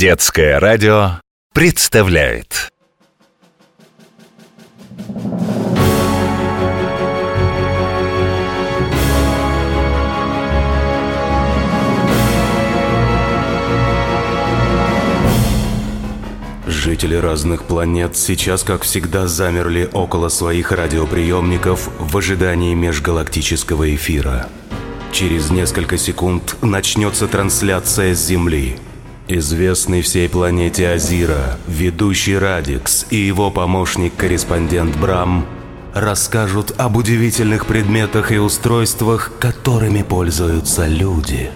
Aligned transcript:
Детское 0.00 0.58
радио 0.58 1.20
представляет 1.52 2.70
Жители 16.66 17.14
разных 17.16 17.64
планет 17.64 18.16
сейчас, 18.16 18.62
как 18.62 18.84
всегда, 18.84 19.26
замерли 19.26 19.86
около 19.92 20.30
своих 20.30 20.72
радиоприемников 20.72 21.90
в 21.98 22.16
ожидании 22.16 22.72
межгалактического 22.72 23.94
эфира. 23.94 24.48
Через 25.12 25.50
несколько 25.50 25.98
секунд 25.98 26.56
начнется 26.62 27.28
трансляция 27.28 28.14
с 28.14 28.26
Земли. 28.26 28.78
Известный 29.32 30.02
всей 30.02 30.28
планете 30.28 30.88
Азира, 30.88 31.56
ведущий 31.68 32.36
Радикс 32.36 33.06
и 33.10 33.16
его 33.16 33.52
помощник-корреспондент 33.52 34.96
Брам 34.96 35.46
расскажут 35.94 36.74
об 36.78 36.96
удивительных 36.96 37.66
предметах 37.66 38.32
и 38.32 38.38
устройствах, 38.38 39.30
которыми 39.38 40.02
пользуются 40.02 40.88
люди. 40.88 41.50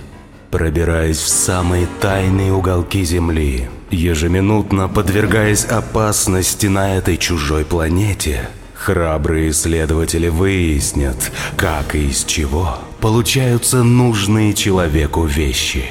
Пробираясь 0.53 1.19
в 1.19 1.27
самые 1.27 1.89
тайные 2.01 2.53
уголки 2.53 3.03
Земли, 3.03 3.69
ежеминутно 3.91 4.87
подвергаясь 4.87 5.65
опасности 5.65 6.67
на 6.67 6.97
этой 6.97 7.17
чужой 7.17 7.65
планете, 7.65 8.51
храбрые 8.77 9.51
исследователи 9.51 10.29
выяснят, 10.29 11.33
как 11.57 11.97
и 11.97 12.07
из 12.07 12.23
чего 12.23 12.79
получаются 13.01 13.83
нужные 13.83 14.55
человеку 14.55 15.25
вещи. 15.25 15.87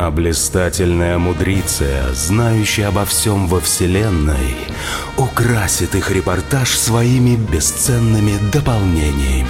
А 0.00 0.12
блистательная 0.12 1.18
мудриция, 1.18 2.12
знающая 2.12 2.86
обо 2.86 3.04
всем 3.04 3.48
во 3.48 3.58
Вселенной, 3.60 4.54
украсит 5.16 5.96
их 5.96 6.12
репортаж 6.12 6.70
своими 6.70 7.34
бесценными 7.34 8.38
дополнениями. 8.52 9.48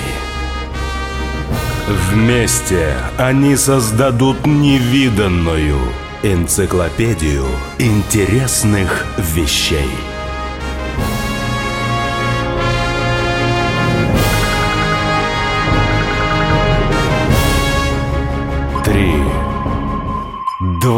Вместе 1.87 2.95
они 3.19 3.57
создадут 3.57 4.47
невиданную 4.47 5.79
энциклопедию 6.23 7.45
интересных 7.79 9.05
вещей. 9.19 10.08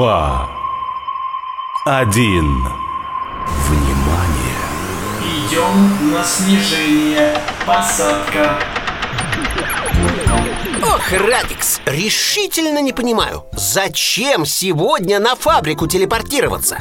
Два, 0.01 0.48
один. 1.84 2.65
Внимание! 3.69 4.56
Идем 5.20 6.11
на 6.15 6.25
снижение. 6.25 7.37
Посадка. 7.67 8.59
Ох, 10.83 11.12
Радикс, 11.12 11.83
решительно 11.84 12.81
не 12.81 12.95
понимаю, 12.95 13.45
зачем 13.53 14.47
сегодня 14.47 15.19
на 15.19 15.37
фабрику 15.37 15.87
телепортироваться? 15.87 16.81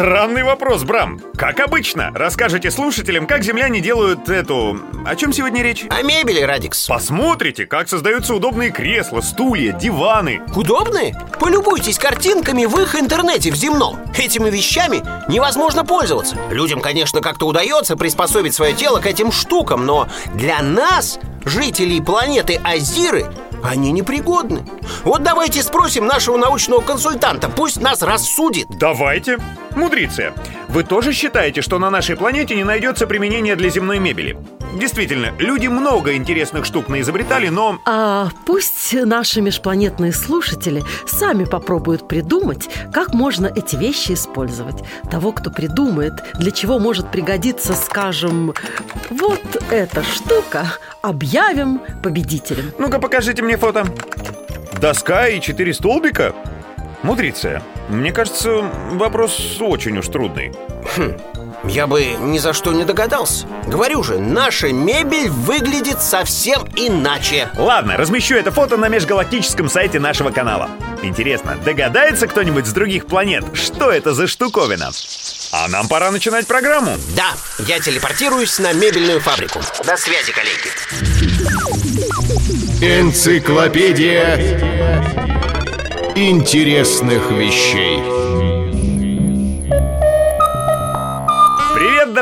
Странный 0.00 0.44
вопрос, 0.44 0.82
Брам. 0.84 1.20
Как 1.36 1.60
обычно, 1.60 2.10
расскажите 2.14 2.70
слушателям, 2.70 3.26
как 3.26 3.44
земляне 3.44 3.80
делают 3.80 4.30
эту... 4.30 4.80
О 5.04 5.14
чем 5.14 5.30
сегодня 5.30 5.62
речь? 5.62 5.84
О 5.90 6.00
мебели, 6.00 6.40
Радикс. 6.40 6.86
Посмотрите, 6.86 7.66
как 7.66 7.86
создаются 7.86 8.34
удобные 8.34 8.70
кресла, 8.70 9.20
стулья, 9.20 9.72
диваны. 9.72 10.40
Удобные? 10.56 11.14
Полюбуйтесь 11.38 11.98
картинками 11.98 12.64
в 12.64 12.78
их 12.80 12.94
интернете 12.94 13.50
в 13.50 13.56
земном. 13.56 13.98
Этими 14.16 14.48
вещами 14.48 15.02
невозможно 15.30 15.84
пользоваться. 15.84 16.34
Людям, 16.50 16.80
конечно, 16.80 17.20
как-то 17.20 17.46
удается 17.46 17.94
приспособить 17.94 18.54
свое 18.54 18.72
тело 18.72 19.00
к 19.00 19.06
этим 19.06 19.30
штукам, 19.30 19.84
но 19.84 20.08
для 20.32 20.62
нас, 20.62 21.18
жителей 21.44 22.00
планеты 22.00 22.58
Азиры, 22.64 23.26
они 23.62 23.92
непригодны. 23.92 24.64
Вот 25.04 25.22
давайте 25.22 25.62
спросим 25.62 26.06
нашего 26.06 26.36
научного 26.36 26.80
консультанта, 26.80 27.48
пусть 27.48 27.80
нас 27.80 28.02
рассудит. 28.02 28.66
Давайте. 28.70 29.38
Мудриция, 29.76 30.34
вы 30.68 30.84
тоже 30.84 31.12
считаете, 31.12 31.62
что 31.62 31.78
на 31.78 31.90
нашей 31.90 32.16
планете 32.16 32.56
не 32.56 32.64
найдется 32.64 33.06
применения 33.06 33.56
для 33.56 33.70
земной 33.70 33.98
мебели? 33.98 34.36
Действительно, 34.74 35.34
люди 35.38 35.66
много 35.66 36.14
интересных 36.14 36.64
штук 36.64 36.88
наизобретали, 36.88 37.48
но... 37.48 37.80
А 37.84 38.28
пусть 38.46 38.94
наши 38.94 39.40
межпланетные 39.40 40.12
слушатели 40.12 40.82
сами 41.06 41.44
попробуют 41.44 42.06
придумать, 42.06 42.68
как 42.92 43.12
можно 43.12 43.46
эти 43.46 43.76
вещи 43.76 44.12
использовать. 44.12 44.82
Того, 45.10 45.32
кто 45.32 45.50
придумает, 45.50 46.14
для 46.34 46.50
чего 46.50 46.78
может 46.78 47.10
пригодиться, 47.10 47.74
скажем, 47.74 48.54
вот 49.10 49.42
эта 49.70 50.02
штука, 50.04 50.66
объявим 51.02 51.80
победителем. 52.02 52.72
Ну-ка, 52.78 52.98
покажите 52.98 53.42
мне 53.42 53.56
фото. 53.56 53.84
Доска 54.80 55.28
и 55.28 55.40
четыре 55.40 55.74
столбика? 55.74 56.34
Мудриция, 57.02 57.62
мне 57.88 58.12
кажется, 58.12 58.70
вопрос 58.92 59.58
очень 59.60 59.98
уж 59.98 60.08
трудный. 60.08 60.52
Я 61.64 61.86
бы 61.86 62.04
ни 62.04 62.38
за 62.38 62.52
что 62.52 62.72
не 62.72 62.84
догадался. 62.84 63.46
Говорю 63.66 64.02
же, 64.02 64.18
наша 64.18 64.72
мебель 64.72 65.28
выглядит 65.28 66.00
совсем 66.00 66.62
иначе. 66.76 67.50
Ладно, 67.56 67.96
размещу 67.96 68.34
это 68.34 68.50
фото 68.50 68.76
на 68.76 68.88
межгалактическом 68.88 69.68
сайте 69.68 70.00
нашего 70.00 70.30
канала. 70.30 70.70
Интересно, 71.02 71.58
догадается 71.64 72.26
кто-нибудь 72.26 72.66
с 72.66 72.72
других 72.72 73.06
планет, 73.06 73.44
что 73.54 73.90
это 73.90 74.14
за 74.14 74.26
штуковина? 74.26 74.90
А 75.52 75.68
нам 75.68 75.88
пора 75.88 76.10
начинать 76.10 76.46
программу. 76.46 76.96
Да, 77.16 77.32
я 77.66 77.80
телепортируюсь 77.80 78.58
на 78.58 78.72
мебельную 78.72 79.20
фабрику. 79.20 79.60
До 79.84 79.96
связи, 79.96 80.32
коллеги. 80.32 80.70
Энциклопедия 82.80 84.36
интересных 86.16 87.30
вещей. 87.32 88.29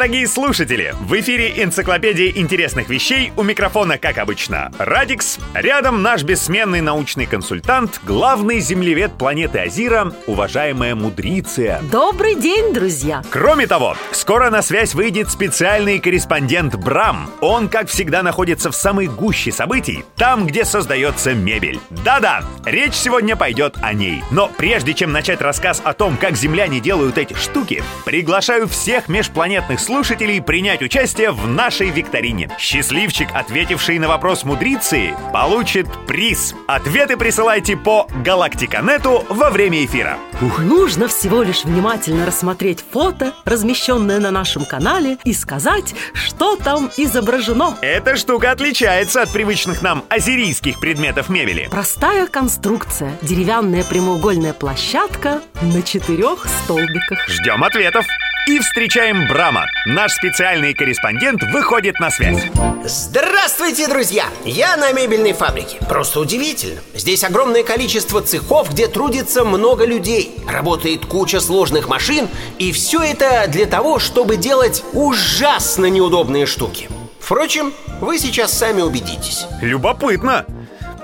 Дорогие 0.08 0.26
слушатели! 0.26 0.94
В 1.00 1.20
эфире 1.20 1.62
энциклопедия 1.62 2.30
интересных 2.30 2.88
вещей 2.88 3.30
у 3.36 3.42
микрофона, 3.42 3.98
как 3.98 4.16
обычно, 4.16 4.72
Радикс. 4.78 5.38
Рядом 5.52 6.00
наш 6.00 6.22
бессменный 6.22 6.80
научный 6.80 7.26
консультант, 7.26 8.00
главный 8.04 8.60
землевед 8.60 9.12
планеты 9.18 9.58
Азира, 9.58 10.14
уважаемая 10.26 10.94
Мудриция. 10.94 11.82
Добрый 11.92 12.36
день, 12.36 12.72
друзья! 12.72 13.22
Кроме 13.28 13.66
того, 13.66 13.96
скоро 14.12 14.48
на 14.48 14.62
связь 14.62 14.94
выйдет 14.94 15.30
специальный 15.30 15.98
корреспондент 15.98 16.76
Брам. 16.76 17.30
Он, 17.42 17.68
как 17.68 17.88
всегда, 17.88 18.22
находится 18.22 18.70
в 18.70 18.74
самой 18.74 19.08
гуще 19.08 19.52
событий, 19.52 20.06
там, 20.16 20.46
где 20.46 20.64
создается 20.64 21.34
мебель. 21.34 21.80
Да-да, 21.90 22.44
речь 22.64 22.94
сегодня 22.94 23.36
пойдет 23.36 23.76
о 23.82 23.92
ней. 23.92 24.24
Но 24.30 24.50
прежде 24.56 24.94
чем 24.94 25.12
начать 25.12 25.42
рассказ 25.42 25.82
о 25.84 25.92
том, 25.92 26.16
как 26.16 26.34
земляне 26.34 26.80
делают 26.80 27.18
эти 27.18 27.34
штуки, 27.34 27.82
приглашаю 28.06 28.68
всех 28.68 29.08
межпланетных 29.08 29.78
слушателей 29.78 29.97
принять 30.46 30.82
участие 30.82 31.30
в 31.32 31.46
нашей 31.46 31.90
викторине. 31.90 32.50
Счастливчик, 32.58 33.28
ответивший 33.34 33.98
на 33.98 34.08
вопрос 34.08 34.44
мудрицы, 34.44 35.14
получит 35.32 35.86
приз. 36.06 36.54
Ответы 36.66 37.16
присылайте 37.16 37.76
по 37.76 38.06
Галактиканету 38.24 39.24
во 39.28 39.50
время 39.50 39.84
эфира. 39.84 40.16
Нужно 40.58 41.08
всего 41.08 41.42
лишь 41.42 41.64
внимательно 41.64 42.26
рассмотреть 42.26 42.84
фото, 42.90 43.32
размещенное 43.44 44.20
на 44.20 44.30
нашем 44.30 44.64
канале, 44.64 45.18
и 45.24 45.32
сказать, 45.32 45.94
что 46.14 46.56
там 46.56 46.90
изображено. 46.96 47.76
Эта 47.82 48.16
штука 48.16 48.52
отличается 48.52 49.22
от 49.22 49.32
привычных 49.32 49.82
нам 49.82 50.04
азерийских 50.08 50.80
предметов 50.80 51.28
мебели. 51.28 51.68
Простая 51.70 52.26
конструкция, 52.26 53.16
деревянная 53.22 53.84
прямоугольная 53.84 54.52
площадка 54.52 55.40
на 55.60 55.82
четырех 55.82 56.46
столбиках. 56.64 57.18
Ждем 57.28 57.64
ответов. 57.64 58.06
И 58.48 58.60
встречаем 58.60 59.28
Брама. 59.28 59.66
Наш 59.84 60.12
специальный 60.12 60.72
корреспондент 60.72 61.42
выходит 61.52 62.00
на 62.00 62.10
связь. 62.10 62.46
Здравствуйте, 62.82 63.86
друзья! 63.88 64.24
Я 64.42 64.78
на 64.78 64.90
мебельной 64.92 65.34
фабрике. 65.34 65.76
Просто 65.86 66.18
удивительно. 66.20 66.80
Здесь 66.94 67.24
огромное 67.24 67.62
количество 67.62 68.22
цехов, 68.22 68.70
где 68.70 68.88
трудится 68.88 69.44
много 69.44 69.84
людей. 69.84 70.34
Работает 70.50 71.04
куча 71.04 71.40
сложных 71.40 71.88
машин. 71.88 72.26
И 72.58 72.72
все 72.72 73.02
это 73.02 73.48
для 73.48 73.66
того, 73.66 73.98
чтобы 73.98 74.38
делать 74.38 74.82
ужасно 74.94 75.84
неудобные 75.84 76.46
штуки. 76.46 76.88
Впрочем, 77.20 77.74
вы 78.00 78.18
сейчас 78.18 78.56
сами 78.56 78.80
убедитесь. 78.80 79.44
Любопытно. 79.60 80.46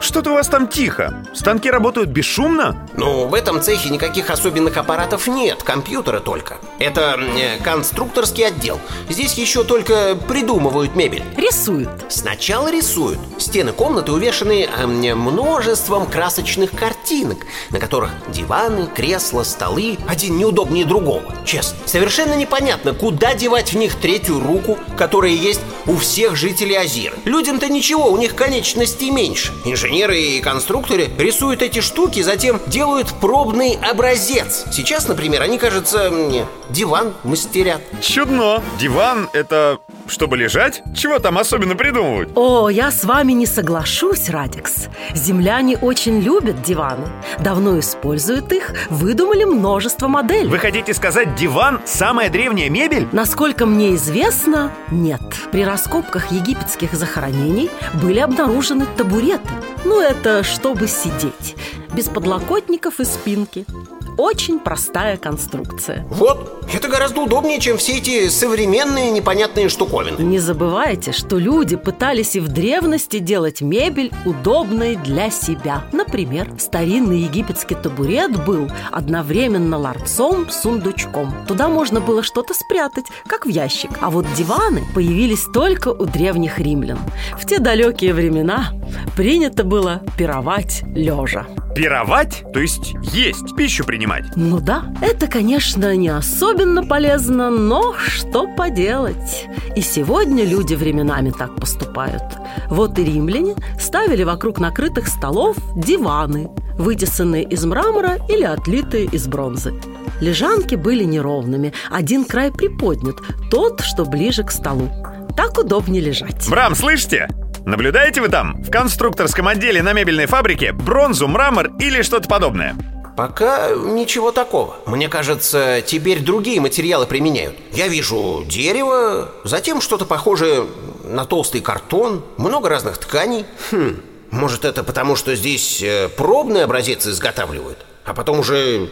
Что-то 0.01 0.31
у 0.31 0.35
вас 0.35 0.49
там 0.49 0.69
тихо. 0.69 1.25
Станки 1.35 1.71
работают 1.71 2.11
бесшумно? 2.11 2.77
Ну, 2.97 3.27
в 3.27 3.35
этом 3.35 3.61
цехе 3.61 3.91
никаких 3.91 4.31
особенных 4.31 4.77
аппаратов 4.77 5.27
нет, 5.27 5.63
компьютера 5.63 6.21
только. 6.21 6.59
Это 6.79 7.19
э, 7.19 7.59
конструкторский 7.63 8.47
отдел. 8.47 8.81
Здесь 9.09 9.35
еще 9.35 9.65
только 9.65 10.17
придумывают 10.29 10.95
мебель. 10.95 11.25
Рисуют. 11.37 11.89
Сначала 12.09 12.71
рисуют. 12.71 13.19
Стены 13.39 13.73
комнаты 13.73 14.13
увешаны 14.13 14.67
э, 14.67 14.87
множеством 15.15 16.07
красочных 16.07 16.71
картинок, 16.73 17.39
на 17.71 17.79
которых 17.79 18.11
диваны, 18.29 18.87
кресла, 18.87 19.43
столы, 19.43 19.99
один 20.09 20.37
неудобнее 20.37 20.85
другого. 20.85 21.23
Честно. 21.45 21.79
Совершенно 21.87 22.35
непонятно, 22.35 22.93
куда 22.93 23.35
девать 23.35 23.73
в 23.73 23.77
них 23.77 23.95
третью 23.95 24.41
руку, 24.41 24.79
которая 24.97 25.33
есть 25.33 25.61
у 25.87 25.97
всех 25.97 26.37
жителей 26.37 26.77
Азира. 26.77 27.15
Людям-то 27.25 27.69
ничего, 27.69 28.11
у 28.11 28.17
них 28.17 28.35
конечностей 28.35 29.11
меньше. 29.11 29.53
Инженеры 29.85 30.19
и 30.19 30.41
конструкторы 30.41 31.11
рисуют 31.19 31.61
эти 31.61 31.81
штуки, 31.81 32.23
затем 32.23 32.59
делают 32.67 33.13
пробный 33.21 33.79
образец. 33.83 34.65
Сейчас, 34.73 35.09
например, 35.09 35.43
они, 35.43 35.59
кажется, 35.59 36.11
мне 36.11 36.47
диван 36.71 37.13
мастерят. 37.23 37.83
Чудно. 38.01 38.63
Диван— 38.81 39.29
это 39.35 39.81
чтобы 40.07 40.37
лежать? 40.37 40.83
Чего 40.95 41.19
там 41.19 41.39
особенно 41.39 41.77
придумывать? 41.77 42.29
О, 42.35 42.69
я 42.69 42.91
с 42.91 43.05
вами 43.05 43.33
не 43.33 43.47
соглашусь, 43.47 44.29
Радикс. 44.29 44.89
Земляне 45.15 45.77
очень 45.77 46.21
любят 46.21 46.63
диваны. 46.63 47.07
Давно 47.41 47.79
используют 47.79 48.53
их, 48.53 48.75
выдумали 48.91 49.45
множество 49.45 50.09
моделей. 50.09 50.49
Вы 50.49 50.59
хотите 50.59 50.95
сказать, 50.95 51.35
диван– 51.35 51.81
самая 51.85 52.31
древняя 52.31 52.71
мебель? 52.71 53.09
Насколько 53.13 53.67
мне 53.67 53.95
известно, 53.95 54.73
нет. 54.91 55.23
При 55.53 55.65
раскопках 55.65 56.33
египетских 56.33 56.93
захоронений 56.95 57.71
были 58.03 58.19
обнаружены 58.19 58.87
табуреты. 58.97 59.49
Ну, 59.85 60.01
это 60.01 60.43
чтобы 60.43 60.89
сидеть. 60.89 61.57
Без 61.95 62.09
подлокотников 62.09 63.01
и 63.01 63.05
спинки. 63.05 63.67
Очень 64.17 64.61
простая 64.61 65.17
конструкция. 65.17 66.07
Вот, 66.09 66.65
это 66.73 66.89
гораздо 66.89 67.23
удобнее, 67.23 67.59
чем 67.59 67.79
все 67.79 67.99
эти 67.99 68.29
современные 68.29 69.11
непонятные 69.11 69.69
штуковины. 69.69 70.23
Не 70.23 70.39
забывайте, 70.39 71.13
что 71.13 71.37
люди 71.37 71.77
пытались 71.77 72.37
и 72.37 72.41
в 72.41 72.49
древности 72.49 73.19
делать 73.19 73.61
мебель 73.61 74.13
удобной 74.25 74.97
для 74.97 75.31
себя. 75.31 75.83
Например, 75.93 76.49
старинный 76.59 77.21
египетский 77.21 77.75
табурет 77.75 78.45
был 78.45 78.71
одновременно 78.93 79.79
ларцом, 79.79 80.49
сундучком. 80.49 81.35
Туда 81.49 81.69
можно 81.69 82.01
было 82.01 82.23
что-то 82.23 82.55
спрятать, 82.55 83.07
как 83.27 83.47
в 83.47 83.49
ящик. 83.49 83.91
А 84.01 84.11
вот 84.11 84.27
диваны 84.37 84.85
появились 84.95 85.45
только 85.53 85.89
у 85.89 86.05
древних 86.07 86.59
римлян. 86.61 86.99
В 87.37 87.47
те 87.47 87.59
далекие 87.59 88.15
времена 88.15 88.73
принято 89.17 89.65
было 89.65 90.03
пировать 90.17 90.83
лежа. 90.95 91.47
Пировать? 91.75 92.45
То 92.53 92.61
есть 92.61 92.95
есть, 93.13 93.57
пищу 93.57 93.85
принимать? 93.85 94.04
Ну 94.37 94.61
да, 94.61 94.85
это, 95.01 95.27
конечно, 95.27 95.95
не 95.97 96.09
особенно 96.09 96.85
полезно, 96.85 97.51
но 97.51 97.95
что 97.97 98.47
поделать? 98.47 99.47
И 99.77 99.81
сегодня 99.81 100.45
люди 100.45 100.75
временами 100.75 101.31
так 101.31 101.55
поступают. 101.57 102.23
Вот 102.69 102.99
и 102.99 103.05
римляне 103.05 103.55
ставили 103.79 104.23
вокруг 104.23 104.59
накрытых 104.59 105.09
столов 105.09 105.57
диваны, 105.77 106.49
вытесанные 106.79 107.45
из 107.45 107.65
мрамора 107.65 108.19
или 108.29 108.45
отлитые 108.45 109.07
из 109.07 109.27
бронзы. 109.27 109.75
Лежанки 110.21 110.75
были 110.75 111.05
неровными, 111.05 111.73
один 111.91 112.25
край 112.25 112.53
приподнят, 112.53 113.17
тот, 113.51 113.81
что 113.81 114.05
ближе 114.05 114.45
к 114.45 114.51
столу. 114.51 114.89
Так 115.37 115.59
удобнее 115.59 116.01
лежать. 116.03 116.49
Брам, 116.49 116.75
слышите? 116.75 117.29
Наблюдаете 117.65 118.21
вы 118.21 118.29
там, 118.29 118.63
в 118.63 118.71
конструкторском 118.71 119.49
отделе 119.49 119.83
на 119.83 119.93
мебельной 119.93 120.27
фабрике, 120.27 120.73
бронзу, 120.73 121.27
мрамор 121.29 121.73
или 121.79 122.03
что-то 122.03 122.29
подобное? 122.29 122.77
Пока 123.17 123.71
ничего 123.71 124.33
такого. 124.33 124.77
Мне 124.87 125.09
кажется, 125.09 125.83
теперь 125.87 126.21
другие 126.21 126.61
материалы 126.61 127.07
применяют. 127.07 127.57
Я 127.73 127.87
вижу 127.87 128.45
дерево, 128.47 129.31
затем 129.45 129.81
что-то 129.81 130.05
похожее 130.05 130.67
на 131.05 131.25
толстый 131.25 131.61
картон, 131.61 132.25
много 132.37 132.69
разных 132.69 132.99
тканей. 132.99 133.47
Хм, 133.71 134.01
может 134.31 134.65
это 134.65 134.83
потому, 134.83 135.15
что 135.15 135.37
здесь 135.37 135.81
э, 135.83 136.09
пробный 136.09 136.65
образец 136.65 137.07
изготавливают? 137.07 137.79
А 138.05 138.15
потом 138.15 138.41
уже, 138.41 138.91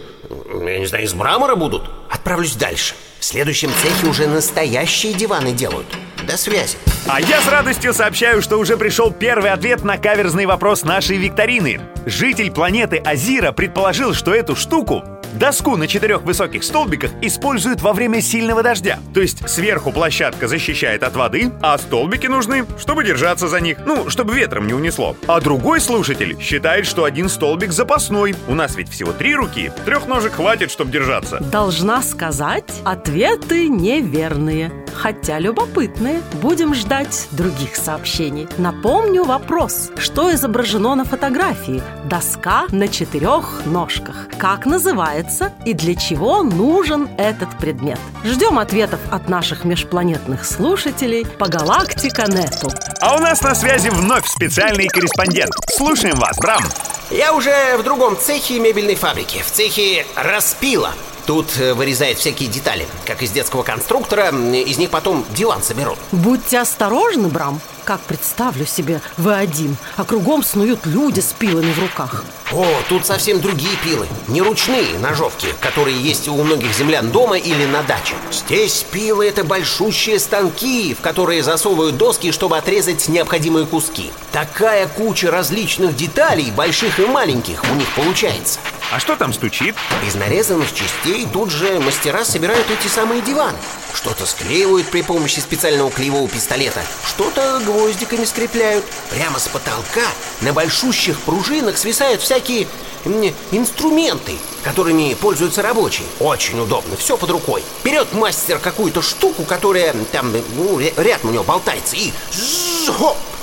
я 0.65 0.79
не 0.79 0.87
знаю, 0.87 1.05
из 1.05 1.15
мрамора 1.15 1.57
будут? 1.57 1.91
Отправлюсь 2.09 2.55
дальше. 2.55 2.95
В 3.19 3.25
следующем 3.25 3.71
цехе 3.83 4.07
уже 4.07 4.27
настоящие 4.27 5.15
диваны 5.15 5.53
делают. 5.53 5.87
До 6.27 6.37
связи. 6.37 6.77
А 7.09 7.21
я 7.21 7.41
с 7.41 7.49
радостью 7.49 7.93
сообщаю, 7.93 8.43
что 8.43 8.59
уже 8.59 8.77
пришел 8.77 9.11
первый 9.11 9.51
ответ 9.51 9.83
на 9.83 9.99
каверзный 9.99 10.47
вопрос 10.47 10.85
нашей 10.85 11.17
викторины. 11.17 11.81
Житель 12.07 12.51
планеты 12.53 12.99
Азира 12.99 13.53
предположил, 13.53 14.15
что 14.15 14.33
эту 14.33 14.55
штуку 14.55 15.05
Доску 15.33 15.77
на 15.77 15.89
четырех 15.89 16.23
высоких 16.23 16.63
столбиках 16.63 17.11
используют 17.23 17.81
во 17.81 17.93
время 17.95 18.21
сильного 18.21 18.63
дождя. 18.63 18.99
То 19.15 19.21
есть 19.21 19.49
сверху 19.49 19.91
площадка 19.91 20.47
защищает 20.47 21.03
от 21.03 21.17
воды, 21.17 21.51
а 21.63 21.79
столбики 21.79 22.27
нужны, 22.27 22.67
чтобы 22.79 23.03
держаться 23.03 23.49
за 23.49 23.61
них. 23.61 23.79
Ну, 23.87 24.11
чтобы 24.11 24.35
ветром 24.35 24.67
не 24.67 24.75
унесло. 24.75 25.17
А 25.27 25.41
другой 25.41 25.81
слушатель 25.81 26.39
считает, 26.39 26.87
что 26.87 27.05
один 27.05 27.31
столбик 27.31 27.73
запасной. 27.73 28.35
У 28.47 28.55
нас 28.55 28.77
ведь 28.77 28.91
всего 28.91 29.13
три 29.13 29.35
руки. 29.35 29.73
Трех 29.87 30.07
ножек 30.07 30.35
хватит, 30.35 30.71
чтобы 30.71 30.91
держаться. 30.91 31.39
Должна 31.41 32.03
сказать, 32.03 32.71
ответы 32.85 33.69
неверные, 33.69 34.71
хотя 34.95 35.39
любопытные. 35.39 36.21
Будем 36.43 36.75
ждать 36.75 37.29
других 37.31 37.77
сообщений. 37.77 38.47
Напомню 38.59 39.25
вопрос. 39.25 39.91
Что 39.97 40.33
изображено 40.35 40.95
на 40.95 41.05
фотографии? 41.05 41.83
Доска 42.05 42.67
на 42.71 42.89
четырех 42.89 43.63
ножках. 43.65 44.29
Как 44.39 44.67
называется 44.67 45.22
и 45.65 45.75
для 45.75 45.95
чего 45.95 46.43
нужен 46.43 47.09
этот 47.17 47.57
предмет? 47.59 47.99
Ждем 48.25 48.59
ответов 48.59 49.01
от 49.11 49.29
наших 49.29 49.65
межпланетных 49.65 50.45
слушателей 50.45 51.27
по 51.27 51.49
Галактика.нету. 51.49 52.71
А 53.01 53.17
у 53.17 53.19
нас 53.19 53.43
на 53.43 53.55
связи 53.55 53.89
вновь 53.89 54.27
специальный 54.27 54.89
корреспондент. 54.89 55.53
Слушаем 55.71 56.17
вас, 56.17 56.37
Брам. 56.39 56.63
Я 57.11 57.35
уже 57.35 57.77
в 57.79 57.83
другом 57.83 58.17
цехе 58.19 58.59
мебельной 58.59 58.95
фабрики, 58.95 59.43
в 59.43 59.51
цехе 59.51 60.07
распила. 60.17 60.91
Тут 61.27 61.47
э, 61.59 61.75
вырезают 61.75 62.19
всякие 62.19 62.49
детали, 62.49 62.87
как 63.07 63.23
из 63.23 63.31
детского 63.31 63.63
конструктора, 63.63 64.31
из 64.31 64.79
них 64.79 64.91
потом 64.91 65.25
диван 65.37 65.63
соберут. 65.63 65.99
Будьте 66.11 66.59
осторожны, 66.59 67.29
Брам. 67.29 67.61
Как 67.85 68.01
представлю 68.01 68.65
себе, 68.67 69.01
вы 69.17 69.35
один, 69.35 69.77
а 69.97 70.05
кругом 70.05 70.43
снуют 70.43 70.87
люди 70.87 71.21
с 71.21 71.33
пилами 71.33 71.73
в 71.73 71.79
руках. 71.81 72.25
О, 72.53 72.67
тут 72.87 73.07
совсем 73.07 73.41
другие 73.41 73.75
пилы, 73.83 74.07
не 74.29 74.43
ручные 74.43 74.99
ножовки, 74.99 75.49
которые 75.61 75.99
есть 75.99 76.29
у 76.29 76.35
многих 76.43 76.75
землян 76.75 77.11
дома 77.11 77.39
или 77.39 77.65
на 77.65 77.83
даче. 77.83 78.15
Здесь 78.31 78.85
пилы 78.91 79.27
это 79.27 79.43
большущие 79.43 80.19
станки, 80.19 80.95
в 80.95 81.01
которые 81.01 81.43
засовывают 81.43 81.97
доски, 81.97 82.31
чтобы 82.31 82.59
отрезать 82.59 83.09
необходимые 83.09 83.65
куски. 83.65 84.13
Такая 84.33 84.87
куча 84.87 85.31
различных 85.31 85.97
деталей, 85.97 86.51
больших 86.51 87.01
и 87.01 87.07
маленьких, 87.07 87.63
у 87.71 87.75
них 87.75 87.89
получается. 87.95 88.61
А 88.93 89.01
что 89.01 89.17
там 89.17 89.33
стучит? 89.33 89.75
Из 90.07 90.15
нарезанных 90.15 90.69
частей 90.75 91.27
тут 91.33 91.51
же 91.51 91.81
мастера 91.81 92.27
собирают 92.27 92.67
эти 92.71 92.89
самые 92.89 93.23
диваны. 93.23 93.57
Что-то 93.95 94.27
склеивают 94.27 94.89
при 94.89 95.03
помощи 95.03 95.41
специального 95.41 95.91
клеевого 95.91 96.29
пистолета, 96.29 96.83
что-то 97.07 97.61
гвоздиками 97.65 98.25
скрепляют. 98.25 98.85
Прямо 99.11 99.39
с 99.39 99.49
потолка 99.49 100.03
на 100.41 100.53
большущих 100.53 101.21
пружинах 101.21 101.79
свисают 101.79 102.21
всякие 102.21 102.42
м, 103.05 103.35
инструменты, 103.51 104.33
которыми 104.63 105.15
пользуются 105.15 105.63
рабочие. 105.63 106.07
Очень 106.21 106.61
удобно, 106.61 106.97
все 106.97 107.17
под 107.17 107.31
рукой. 107.31 107.63
Берет 107.85 108.13
мастер 108.13 108.59
какую-то 108.59 109.03
штуку, 109.03 109.45
которая 109.45 109.95
там, 110.13 110.33
ну, 110.57 110.79
ря- 110.79 110.93
ряд 111.03 111.21
у 111.25 111.29
него 111.31 111.45
болтается, 111.45 111.97
и 111.97 112.13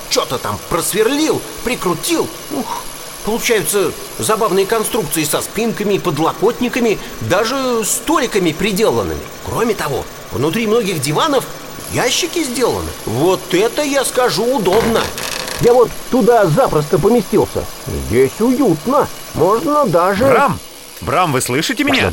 что-то 0.10 0.38
там 0.38 0.60
просверлил, 0.70 1.42
прикрутил. 1.64 2.28
Ух, 2.52 2.84
Получаются 3.26 3.92
забавные 4.18 4.66
конструкции 4.66 5.24
со 5.26 5.42
спинками, 5.42 5.98
подлокотниками, 5.98 6.98
даже 7.22 7.84
столиками 7.86 8.54
приделанными. 8.54 9.20
Кроме 9.46 9.76
того, 9.76 10.06
внутри 10.32 10.66
многих 10.66 11.02
диванов 11.02 11.44
ящики 11.92 12.42
сделаны. 12.44 12.90
Вот 13.06 13.54
это, 13.54 13.84
я 13.84 14.06
скажу, 14.06 14.46
удобно. 14.46 15.02
Я 15.62 15.74
вот 15.74 15.92
туда 16.10 16.46
запросто 16.46 16.98
поместился. 16.98 17.66
Здесь 18.08 18.40
уютно. 18.40 19.08
Можно 19.36 19.86
даже... 19.86 20.26
Брам! 20.26 20.60
Брам, 21.02 21.32
вы 21.32 21.40
слышите 21.40 21.84
меня? 21.84 22.12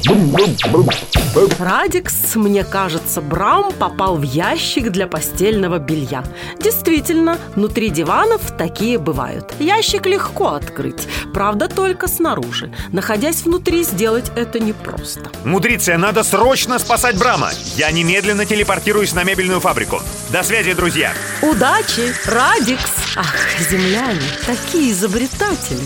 Радикс, 1.59 2.37
мне 2.37 2.65
кажется, 2.65 3.21
Брам 3.21 3.73
попал 3.73 4.17
в 4.17 4.23
ящик 4.23 4.91
для 4.91 5.07
постельного 5.07 5.79
белья. 5.79 6.25
Действительно, 6.61 7.39
внутри 7.57 7.91
диванов 7.91 8.43
такие 8.57 8.99
бывают. 8.99 9.53
Ящик 9.59 10.07
легко 10.07 10.51
открыть, 10.51 11.09
правда, 11.35 11.69
только 11.69 12.07
снаружи. 12.07 12.73
Находясь 12.93 13.43
внутри, 13.43 13.83
сделать 13.83 14.31
это 14.37 14.61
непросто. 14.61 15.31
Мудриция, 15.45 15.99
надо 15.99 16.23
срочно 16.23 16.79
спасать 16.79 17.19
Брама. 17.19 17.51
Я 17.77 17.91
немедленно 17.91 18.47
телепортируюсь 18.47 19.15
на 19.15 19.25
мебельную 19.25 19.61
фабрику. 19.61 20.01
До 20.31 20.43
связи, 20.43 20.75
друзья. 20.75 21.13
Удачи, 21.43 22.15
Радикс! 22.27 23.06
Ах, 23.19 23.35
земляне, 23.71 24.21
такие 24.45 24.93
изобретатели! 24.93 25.81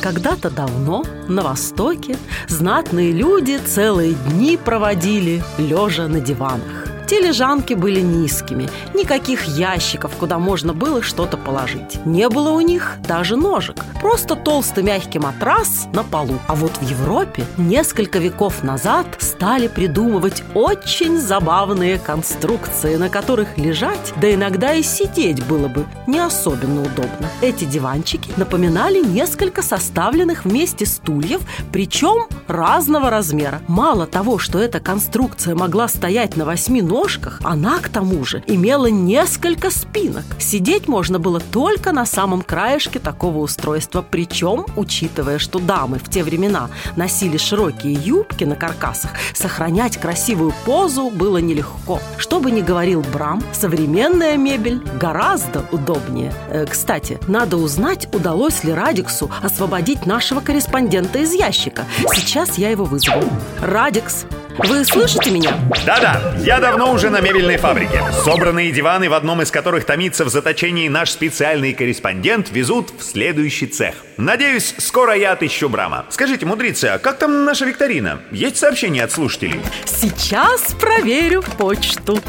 Когда-то 0.00 0.50
давно 0.50 1.04
на 1.26 1.42
Востоке 1.42 2.16
знатные 2.46 3.10
люди 3.10 3.58
целые 3.58 4.14
дни 4.14 4.56
проводили, 4.56 5.42
лежа 5.58 6.06
на 6.06 6.20
диванах. 6.20 6.85
Те 7.06 7.20
лежанки 7.20 7.72
были 7.74 8.00
низкими, 8.00 8.68
никаких 8.92 9.44
ящиков, 9.44 10.10
куда 10.16 10.40
можно 10.40 10.74
было 10.74 11.02
что-то 11.02 11.36
положить. 11.36 12.04
Не 12.04 12.28
было 12.28 12.50
у 12.50 12.60
них 12.60 12.96
даже 13.06 13.36
ножек, 13.36 13.76
просто 14.00 14.34
толстый 14.34 14.82
мягкий 14.82 15.20
матрас 15.20 15.86
на 15.92 16.02
полу. 16.02 16.40
А 16.48 16.56
вот 16.56 16.72
в 16.78 16.82
Европе 16.82 17.44
несколько 17.58 18.18
веков 18.18 18.64
назад 18.64 19.06
стали 19.20 19.68
придумывать 19.68 20.42
очень 20.54 21.20
забавные 21.20 22.00
конструкции, 22.00 22.96
на 22.96 23.08
которых 23.08 23.56
лежать, 23.56 24.12
да 24.20 24.34
иногда 24.34 24.74
и 24.74 24.82
сидеть 24.82 25.44
было 25.46 25.68
бы 25.68 25.86
не 26.08 26.18
особенно 26.18 26.80
удобно. 26.80 27.28
Эти 27.40 27.64
диванчики 27.64 28.32
напоминали 28.36 29.00
несколько 29.04 29.62
составленных 29.62 30.44
вместе 30.44 30.84
стульев, 30.86 31.42
причем 31.70 32.26
разного 32.48 33.10
размера. 33.10 33.60
Мало 33.68 34.06
того, 34.06 34.38
что 34.38 34.58
эта 34.58 34.80
конструкция 34.80 35.54
могла 35.54 35.86
стоять 35.86 36.36
на 36.36 36.44
восьми 36.44 36.82
ногах, 36.82 36.95
ножках, 36.96 37.40
она, 37.44 37.78
к 37.78 37.88
тому 37.90 38.24
же, 38.24 38.42
имела 38.46 38.86
несколько 38.86 39.70
спинок. 39.70 40.24
Сидеть 40.38 40.88
можно 40.88 41.18
было 41.18 41.40
только 41.40 41.92
на 41.92 42.06
самом 42.06 42.40
краешке 42.42 42.98
такого 42.98 43.38
устройства. 43.38 44.04
Причем, 44.08 44.64
учитывая, 44.76 45.38
что 45.38 45.58
дамы 45.58 45.98
в 45.98 46.08
те 46.08 46.24
времена 46.24 46.70
носили 46.96 47.36
широкие 47.36 47.92
юбки 47.92 48.44
на 48.44 48.56
каркасах, 48.56 49.10
сохранять 49.34 49.98
красивую 49.98 50.54
позу 50.64 51.10
было 51.10 51.38
нелегко. 51.38 52.00
Что 52.16 52.40
бы 52.40 52.50
ни 52.50 52.62
говорил 52.62 53.04
Брам, 53.12 53.42
современная 53.52 54.38
мебель 54.38 54.80
гораздо 54.98 55.66
удобнее. 55.72 56.32
Э, 56.48 56.64
кстати, 56.64 57.18
надо 57.28 57.58
узнать, 57.58 58.08
удалось 58.14 58.64
ли 58.64 58.72
Радиксу 58.72 59.30
освободить 59.42 60.06
нашего 60.06 60.40
корреспондента 60.40 61.18
из 61.18 61.34
ящика. 61.34 61.84
Сейчас 62.14 62.56
я 62.58 62.70
его 62.70 62.84
вызову. 62.84 63.22
Радикс, 63.60 64.24
вы 64.58 64.84
слышите 64.84 65.30
меня? 65.30 65.58
Да-да, 65.84 66.34
я 66.38 66.60
давно 66.60 66.92
уже 66.92 67.10
на 67.10 67.20
мебельной 67.20 67.56
фабрике. 67.56 68.02
Собранные 68.24 68.72
диваны, 68.72 69.08
в 69.08 69.14
одном 69.14 69.42
из 69.42 69.50
которых 69.50 69.84
томится 69.84 70.24
в 70.24 70.28
заточении 70.28 70.88
наш 70.88 71.10
специальный 71.10 71.74
корреспондент, 71.74 72.50
везут 72.50 72.90
в 72.98 73.02
следующий 73.02 73.66
цех. 73.66 73.94
Надеюсь, 74.16 74.74
скоро 74.78 75.14
я 75.14 75.32
отыщу 75.32 75.68
Брама. 75.68 76.06
Скажите, 76.10 76.46
мудрица, 76.46 76.94
а 76.94 76.98
как 76.98 77.18
там 77.18 77.44
наша 77.44 77.64
викторина? 77.64 78.20
Есть 78.30 78.56
сообщения 78.56 79.04
от 79.04 79.12
слушателей? 79.12 79.60
Сейчас 79.84 80.74
проверю 80.80 81.42
почту. 81.58 82.20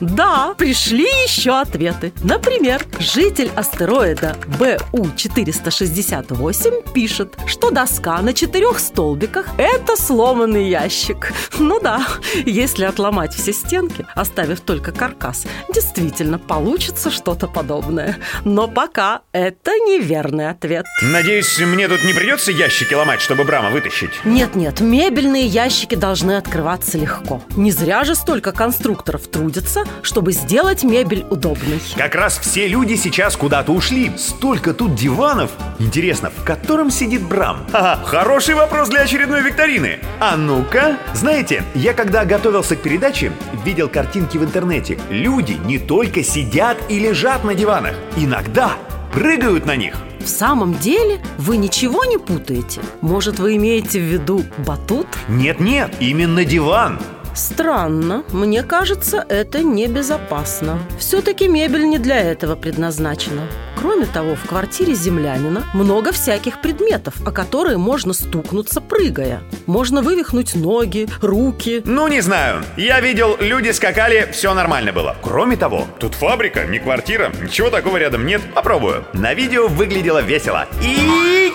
Да, 0.00 0.54
пришли 0.56 1.04
еще 1.24 1.60
ответы. 1.60 2.14
Например, 2.22 2.82
житель 2.98 3.50
астероида 3.54 4.36
БУ-468 4.58 6.92
пишет, 6.92 7.36
что 7.46 7.70
доска 7.70 8.20
на 8.22 8.34
четырех 8.34 8.78
столбиках– 8.78 9.46
это 9.58 9.96
сломанный 9.96 10.68
ящик. 10.68 11.32
Ну 11.58 11.80
да, 11.80 12.06
если 12.44 12.84
отломать 12.84 13.34
все 13.34 13.52
стенки, 13.52 14.06
оставив 14.14 14.60
только 14.60 14.92
каркас, 14.92 15.46
действительно 15.72 16.38
получится 16.38 17.10
что-то 17.10 17.48
подобное. 17.48 18.18
Но 18.44 18.68
пока 18.68 19.22
это 19.32 19.72
неверный 19.72 20.50
ответ. 20.50 20.86
Надеюсь, 21.02 21.58
мне 21.58 21.88
тут 21.88 22.04
не 22.04 22.12
придется 22.12 22.52
ящики 22.52 22.94
ломать, 22.94 23.20
чтобы 23.20 23.42
Брама 23.44 23.70
вытащить? 23.70 24.10
Нет-нет, 24.24 24.80
мебельные 24.80 25.46
ящики 25.46 25.94
должны 25.94 26.36
открываться 26.36 26.98
легко. 26.98 27.40
Не 27.56 27.70
зря 27.70 28.04
же 28.04 28.14
столько 28.14 28.52
конструкторов 28.52 29.26
трудятся, 29.28 29.85
чтобы 30.02 30.32
сделать 30.32 30.84
мебель 30.84 31.26
удобной. 31.30 31.80
Как 31.96 32.14
раз 32.14 32.38
все 32.38 32.68
люди 32.68 32.94
сейчас 32.94 33.36
куда-то 33.36 33.72
ушли. 33.72 34.12
Столько 34.16 34.74
тут 34.74 34.94
диванов. 34.94 35.50
Интересно, 35.78 36.30
в 36.30 36.44
котором 36.44 36.90
сидит 36.90 37.22
Брам? 37.22 37.66
Ха-ха, 37.72 38.00
хороший 38.04 38.54
вопрос 38.54 38.88
для 38.88 39.02
очередной 39.02 39.42
викторины. 39.42 39.98
А 40.20 40.36
ну-ка. 40.36 40.98
Знаете, 41.14 41.64
я 41.74 41.92
когда 41.92 42.24
готовился 42.24 42.76
к 42.76 42.82
передаче, 42.82 43.32
видел 43.64 43.88
картинки 43.88 44.38
в 44.38 44.44
интернете. 44.44 44.98
Люди 45.10 45.56
не 45.64 45.78
только 45.78 46.22
сидят 46.22 46.78
и 46.88 46.98
лежат 46.98 47.44
на 47.44 47.54
диванах. 47.54 47.94
Иногда 48.16 48.72
прыгают 49.12 49.66
на 49.66 49.76
них. 49.76 49.94
В 50.20 50.28
самом 50.28 50.74
деле 50.74 51.20
вы 51.38 51.56
ничего 51.56 52.04
не 52.04 52.18
путаете? 52.18 52.80
Может, 53.00 53.38
вы 53.38 53.56
имеете 53.56 54.00
в 54.00 54.02
виду 54.02 54.42
батут? 54.58 55.06
Нет-нет, 55.28 55.94
именно 56.00 56.44
диван. 56.44 56.98
Странно. 57.36 58.24
Мне 58.32 58.62
кажется, 58.62 59.24
это 59.28 59.62
небезопасно. 59.62 60.78
Все-таки 60.98 61.48
мебель 61.48 61.86
не 61.86 61.98
для 61.98 62.18
этого 62.18 62.56
предназначена. 62.56 63.42
Кроме 63.78 64.06
того, 64.06 64.34
в 64.34 64.48
квартире 64.48 64.94
землянина 64.94 65.64
много 65.74 66.12
всяких 66.12 66.62
предметов, 66.62 67.14
о 67.26 67.30
которые 67.30 67.76
можно 67.76 68.14
стукнуться, 68.14 68.80
прыгая. 68.80 69.42
Можно 69.66 70.00
вывихнуть 70.00 70.54
ноги, 70.54 71.06
руки. 71.20 71.82
Ну, 71.84 72.08
не 72.08 72.22
знаю. 72.22 72.64
Я 72.78 73.00
видел, 73.00 73.36
люди 73.38 73.70
скакали, 73.70 74.30
все 74.32 74.54
нормально 74.54 74.92
было. 74.92 75.14
Кроме 75.22 75.58
того, 75.58 75.86
тут 76.00 76.14
фабрика, 76.14 76.64
не 76.64 76.78
квартира. 76.78 77.30
Ничего 77.42 77.68
такого 77.68 77.98
рядом 77.98 78.24
нет. 78.24 78.40
Попробую. 78.54 79.04
На 79.12 79.34
видео 79.34 79.68
выглядело 79.68 80.22
весело. 80.22 80.66
И... 80.82 81.52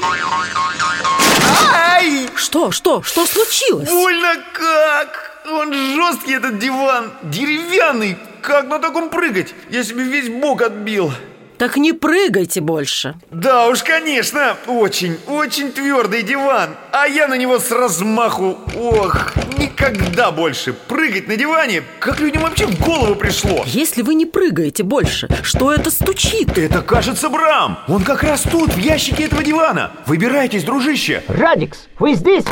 Ай! 1.74 2.30
Что, 2.36 2.72
что, 2.72 3.02
что 3.02 3.26
случилось? 3.26 3.90
Больно 3.90 4.36
как! 4.54 5.31
Он 5.50 5.74
жесткий, 5.74 6.34
этот 6.34 6.60
диван, 6.60 7.12
деревянный. 7.24 8.18
Как 8.42 8.68
на 8.68 8.80
таком 8.80 9.10
прыгать? 9.10 9.54
Я 9.70 9.84
себе 9.84 10.04
весь 10.04 10.30
бок 10.30 10.62
отбил. 10.62 11.12
Так 11.58 11.78
не 11.78 11.94
прыгайте 11.94 12.60
больше. 12.60 13.16
Да 13.30 13.68
уж, 13.68 13.84
конечно, 13.84 14.56
очень, 14.66 15.18
очень 15.28 15.72
твердый 15.72 16.24
диван. 16.24 16.72
А 16.92 17.08
я 17.08 17.28
на 17.28 17.38
него 17.38 17.60
с 17.60 17.72
размаху. 17.72 18.58
Ох, 18.76 19.32
никогда 19.58 20.32
больше. 20.32 20.74
Прыгать 20.74 21.28
на 21.28 21.36
диване, 21.36 21.84
как 22.00 22.20
людям 22.20 22.44
вообще 22.44 22.66
в 22.66 22.80
голову 22.80 23.16
пришло. 23.16 23.64
Если 23.68 24.02
вы 24.02 24.16
не 24.16 24.26
прыгаете 24.26 24.84
больше, 24.84 25.28
что 25.44 25.72
это 25.72 25.92
стучит? 25.92 26.58
Это, 26.58 26.82
кажется, 26.82 27.30
Брам. 27.30 27.80
Он 27.88 28.04
как 28.04 28.24
раз 28.24 28.42
тут, 28.42 28.74
в 28.74 28.80
ящике 28.80 29.26
этого 29.26 29.44
дивана. 29.44 29.92
Выбирайтесь, 30.08 30.64
дружище. 30.64 31.24
Радикс, 31.28 31.88
вы 32.00 32.16
здесь? 32.16 32.46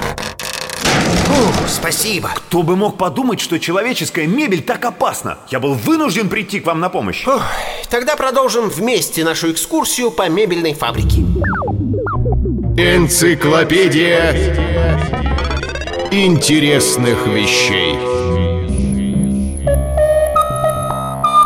Фух, 1.30 1.70
спасибо. 1.70 2.32
Кто 2.36 2.64
бы 2.64 2.76
мог 2.76 2.98
подумать, 2.98 3.40
что 3.40 3.60
человеческая 3.60 4.26
мебель 4.26 4.64
так 4.64 4.84
опасна? 4.84 5.38
Я 5.50 5.60
был 5.60 5.76
вынужден 5.76 6.28
прийти 6.28 6.60
к 6.60 6.66
вам 6.66 6.80
на 6.80 6.90
помощь. 6.90 7.24
Фух, 7.24 7.44
тогда 7.88 8.16
продолжим 8.16 8.68
вместе 8.70 9.24
нашу 9.24 9.52
экскурсию 9.52 10.10
по 10.10 10.28
мебельной 10.28 10.74
фабрике. 10.74 11.20
Энциклопедия 12.76 14.34
интересных 16.12 17.28
вещей. 17.28 17.96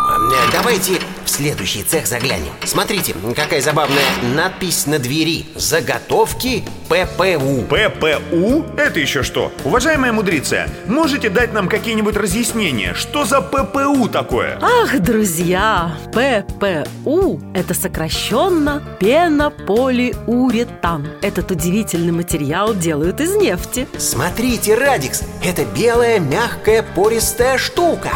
Э, 0.09 0.51
Давайте 0.53 0.93
следующий 1.33 1.83
цех 1.83 2.05
заглянем. 2.05 2.53
Смотрите, 2.63 3.15
какая 3.35 3.59
забавная 3.59 4.03
надпись 4.35 4.85
на 4.85 4.99
двери. 4.99 5.47
Заготовки 5.55 6.63
ППУ. 6.87 7.63
ППУ? 7.63 8.65
Это 8.77 8.99
еще 8.99 9.23
что? 9.23 9.51
Уважаемая 9.65 10.11
мудрица, 10.11 10.67
можете 10.85 11.29
дать 11.29 11.51
нам 11.51 11.67
какие-нибудь 11.67 12.15
разъяснения? 12.15 12.93
Что 12.93 13.25
за 13.25 13.41
ППУ 13.41 14.07
такое? 14.09 14.59
Ах, 14.61 14.99
друзья, 14.99 15.97
ППУ– 16.11 17.41
это 17.55 17.73
сокращенно 17.73 18.83
пенополиуретан. 18.99 21.07
Этот 21.23 21.49
удивительный 21.49 22.11
материал 22.11 22.75
делают 22.75 23.21
из 23.21 23.35
нефти. 23.35 23.87
Смотрите, 23.97 24.75
Радикс, 24.75 25.23
это 25.43 25.65
белая, 25.65 26.19
мягкая, 26.19 26.83
пористая 26.83 27.57
штука. 27.57 28.11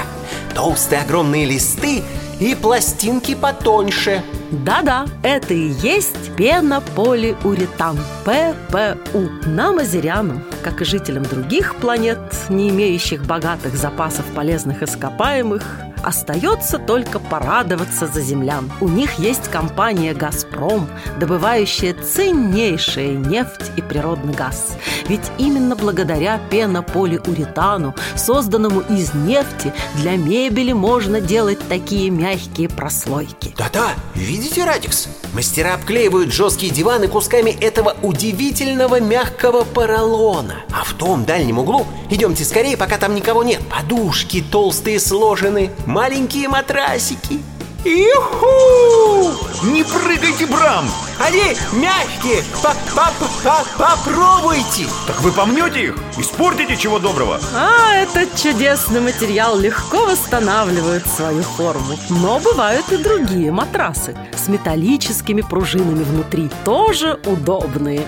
Толстые 0.53 1.01
огромные 1.01 1.45
листы 1.45 2.03
и 2.39 2.55
пластинки 2.55 3.35
потоньше. 3.35 4.23
Да-да, 4.51 5.05
это 5.23 5.53
и 5.53 5.69
есть 5.81 6.35
пенополиуретан 6.35 7.97
ППУ. 8.23 9.29
Нам, 9.45 9.79
азерянам, 9.79 10.43
как 10.63 10.81
и 10.81 10.85
жителям 10.85 11.23
других 11.23 11.75
планет, 11.75 12.19
не 12.49 12.69
имеющих 12.69 13.25
богатых 13.25 13.75
запасов 13.75 14.25
полезных 14.33 14.83
ископаемых, 14.83 15.86
остается 16.03 16.79
только 16.79 17.19
порадоваться 17.19 18.07
за 18.07 18.21
землян. 18.21 18.71
У 18.81 18.87
них 18.87 19.19
есть 19.19 19.49
компания 19.49 20.13
«Газпром», 20.13 20.87
добывающая 21.19 21.93
ценнейшая 21.93 23.15
нефть 23.15 23.71
и 23.75 23.81
природный 23.81 24.33
газ. 24.33 24.77
Ведь 25.07 25.31
именно 25.37 25.75
благодаря 25.75 26.39
пенополиуретану, 26.49 27.95
созданному 28.15 28.81
из 28.81 29.13
нефти, 29.13 29.73
для 29.95 30.15
мебели 30.15 30.73
можно 30.73 31.21
делать 31.21 31.59
такие 31.67 32.09
мягкие 32.09 32.69
прослойки. 32.69 33.53
Да-да, 33.57 33.89
видите, 34.15 34.63
Радикс? 34.63 35.07
Мастера 35.33 35.75
обклеивают 35.75 36.33
жесткие 36.33 36.71
диваны 36.71 37.07
кусками 37.07 37.51
этого 37.51 37.95
удивительного 38.01 38.99
мягкого 38.99 39.63
поролона. 39.63 40.55
А 40.71 40.83
в 40.83 40.93
том 40.93 41.25
дальнем 41.25 41.59
углу, 41.59 41.85
идемте 42.09 42.43
скорее, 42.43 42.77
пока 42.77 42.97
там 42.97 43.15
никого 43.15 43.43
нет, 43.43 43.61
подушки 43.69 44.43
толстые 44.51 44.99
сложены, 44.99 45.71
маленькие 45.87 46.49
матрасики. 46.49 47.41
Иху! 47.83 49.31
Не 49.63 49.83
прыгайте, 49.83 50.45
Брам! 50.45 50.85
Они 51.19 51.55
мягкие! 51.71 52.43
По 52.61 52.69
-по 52.69 53.09
-по 53.43 53.65
Попробуйте! 53.77 54.87
Так 55.05 55.21
вы 55.21 55.31
помнете 55.31 55.85
их? 55.85 55.95
Испортите 56.17 56.75
чего 56.75 56.99
доброго 56.99 57.39
А 57.55 57.95
этот 57.95 58.35
чудесный 58.35 58.99
материал 58.99 59.57
легко 59.57 60.05
восстанавливает 60.05 61.07
свою 61.07 61.43
форму 61.43 61.97
Но 62.09 62.39
бывают 62.39 62.91
и 62.91 62.97
другие 62.97 63.51
матрасы 63.51 64.17
С 64.35 64.49
металлическими 64.49 65.41
пружинами 65.41 66.03
внутри 66.03 66.49
Тоже 66.65 67.19
удобные 67.25 68.05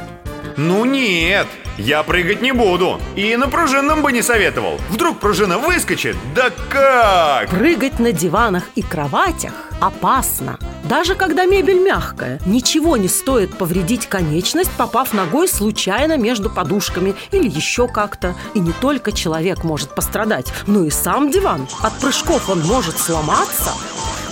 Ну 0.57 0.83
нет, 0.83 1.47
я 1.79 2.03
прыгать 2.03 2.41
не 2.41 2.51
буду 2.51 2.99
И 3.15 3.35
на 3.35 3.47
пружинном 3.47 4.01
бы 4.01 4.11
не 4.11 4.21
советовал 4.21 4.79
Вдруг 4.89 5.19
пружина 5.19 5.57
выскочит? 5.57 6.15
Да 6.35 6.51
как? 6.69 7.49
Прыгать 7.49 7.99
на 7.99 8.11
диванах 8.11 8.63
и 8.75 8.81
кроватях 8.81 9.53
опасно 9.79 10.59
даже 10.89 11.13
когда 11.13 11.45
мебель 11.45 11.79
мягкая, 11.79 12.39
ничего 12.47 12.97
не 12.97 13.07
стоит 13.07 13.55
повредить 13.55 14.07
конечность, 14.07 14.71
попав 14.71 15.13
ногой 15.13 15.47
случайно 15.47 16.17
между 16.17 16.49
подушками 16.49 17.13
или 17.31 17.47
еще 17.47 17.87
как-то. 17.87 18.33
И 18.55 18.59
не 18.59 18.71
только 18.71 19.11
человек 19.11 19.63
может 19.63 19.93
пострадать, 19.93 20.51
но 20.65 20.83
и 20.83 20.89
сам 20.89 21.29
диван. 21.29 21.67
От 21.83 21.93
прыжков 21.99 22.49
он 22.49 22.61
может 22.61 22.97
сломаться. 22.97 23.71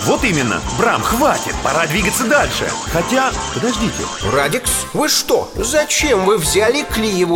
Вот 0.04 0.24
именно. 0.24 0.60
Брам, 0.78 1.02
хватит, 1.02 1.54
пора 1.62 1.86
двигаться 1.86 2.24
дальше. 2.24 2.68
Хотя, 2.92 3.30
подождите. 3.54 4.04
Радикс, 4.32 4.86
вы 4.94 5.08
что? 5.08 5.50
Зачем 5.56 6.24
вы 6.24 6.38
взяли 6.38 6.84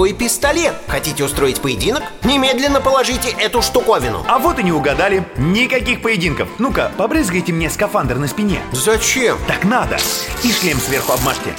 клеевой 0.03 0.13
пистолет? 0.13 0.75
Хотите 0.89 1.25
устроить 1.25 1.61
поединок? 1.61 2.03
Немедленно 2.25 2.81
положите 2.81 3.31
эту 3.31 3.63
штуковину. 3.63 4.25
А 4.29 4.39
вот 4.39 4.59
и 4.59 4.63
не 4.63 4.73
угадали. 4.73 5.25
Никаких 5.37 6.03
поединков. 6.03 6.49
Ну-ка, 6.59 6.91
побрызгайте 6.97 7.53
мне 7.53 7.71
скафандр 7.71 8.17
на 8.17 8.27
спине. 8.27 8.61
Зачем? 8.73 9.39
Так 9.47 9.65
надо. 9.65 9.97
И 10.43 10.53
шлем 10.53 10.79
сверху 10.81 11.13
обмажьте. 11.13 11.55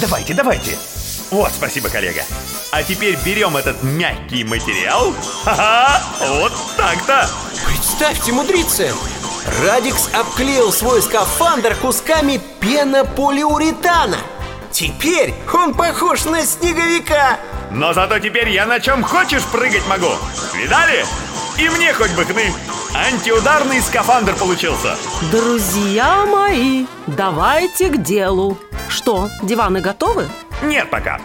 Давайте, 0.00 0.34
давайте. 0.34 0.78
Вот, 1.30 1.50
спасибо, 1.52 1.88
коллега. 1.88 2.22
А 2.70 2.82
теперь 2.82 3.18
берем 3.24 3.56
этот 3.56 3.82
мягкий 3.82 4.44
материал. 4.44 5.12
Ха-ха, 5.44 6.00
вот 6.38 6.52
так-то. 6.76 7.28
Представьте, 7.66 8.32
мудрицы, 8.32 8.92
Радикс 9.64 10.08
обклеил 10.12 10.72
свой 10.72 11.02
скафандр 11.02 11.74
кусками 11.74 12.40
пенополиуретана. 12.60 14.18
Теперь 14.72 15.34
он 15.52 15.74
похож 15.74 16.24
на 16.24 16.44
снеговика. 16.44 17.38
Но 17.70 17.92
зато 17.92 18.18
теперь 18.18 18.48
я 18.48 18.66
на 18.66 18.80
чем 18.80 19.02
хочешь 19.02 19.44
прыгать 19.44 19.86
могу. 19.86 20.10
Видали? 20.54 21.04
И 21.58 21.68
мне 21.68 21.92
хоть 21.92 22.12
бы 22.12 22.24
хны. 22.24 22.52
Антиударный 22.94 23.80
скафандр 23.80 24.34
получился. 24.34 24.96
Друзья 25.30 26.24
мои, 26.26 26.86
давайте 27.06 27.88
к 27.90 28.02
делу. 28.02 28.58
Что, 28.88 29.28
диваны 29.42 29.80
готовы? 29.80 30.28
Нет 30.62 30.90
пока. 30.90 31.20